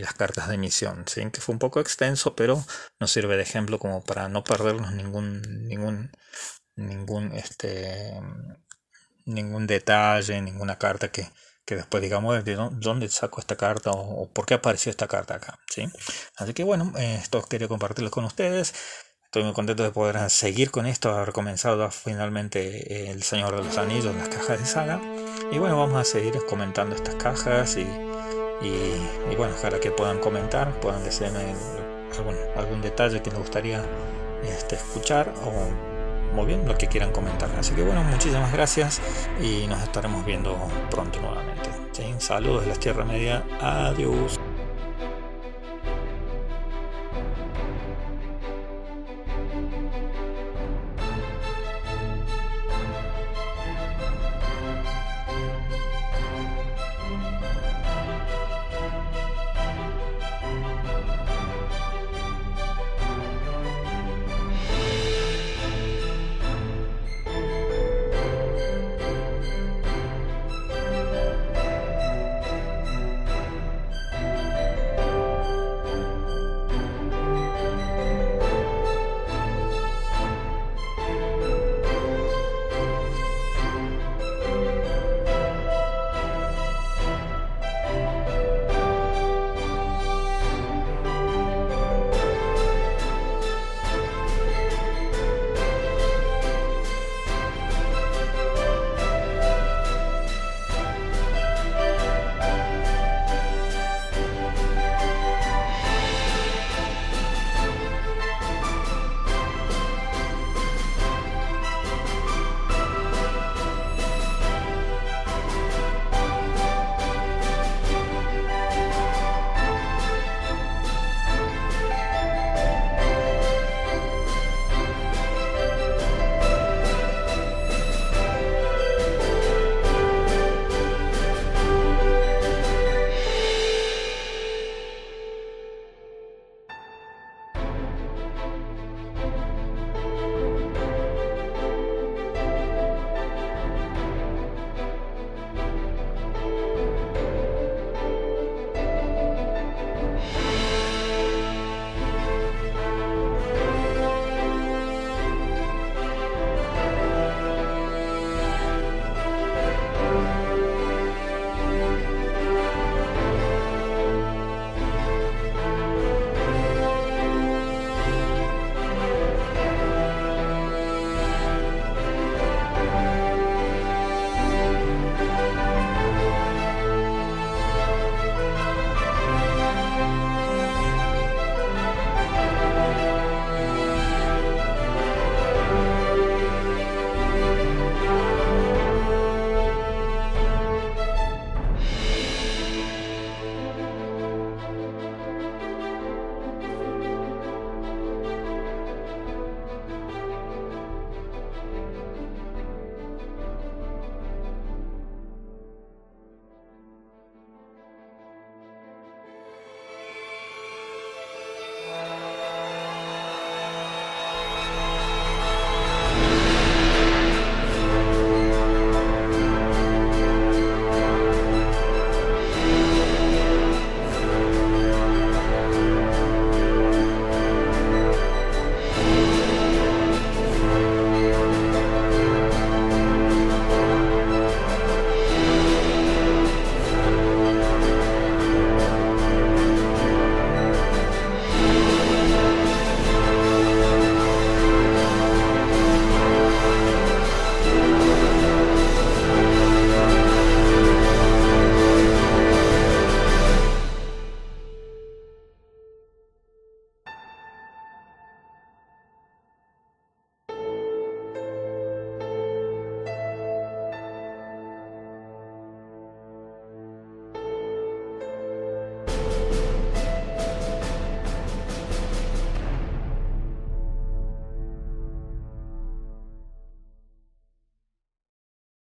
[0.00, 1.04] las cartas de misión.
[1.06, 1.30] ¿sí?
[1.30, 2.64] Que fue un poco extenso, pero
[2.98, 6.10] nos sirve de ejemplo como para no perdernos ningún, ningún,
[6.74, 8.20] ningún, este,
[9.24, 11.28] ningún detalle, ninguna carta que,
[11.68, 15.58] que después digamos de dónde saco esta carta o, por qué apareció esta carta acá.
[15.68, 15.84] ¿sí?
[16.38, 18.72] Así que bueno, eh, esto quería compartirlo con ustedes.
[19.26, 23.76] Estoy muy contento de poder seguir con esto, haber comenzado finalmente El Señor de los
[23.76, 24.98] Anillos, las cajas de saga.
[25.52, 27.82] Y bueno, vamos a seguir comentando estas cajas y,
[28.62, 31.54] y, bueno, ojalá que puedan comentar, puedan decirme
[32.16, 33.84] algún, algún detalle que les gustaría
[34.42, 35.97] este, escuchar o
[36.34, 37.48] muy bien lo que quieran comentar.
[37.58, 39.00] Así que bueno, muchísimas gracias
[39.40, 40.56] y nos estaremos viendo
[40.90, 41.70] pronto nuevamente.
[42.18, 43.44] Saludos de la Tierra Media.
[43.60, 44.38] Adiós.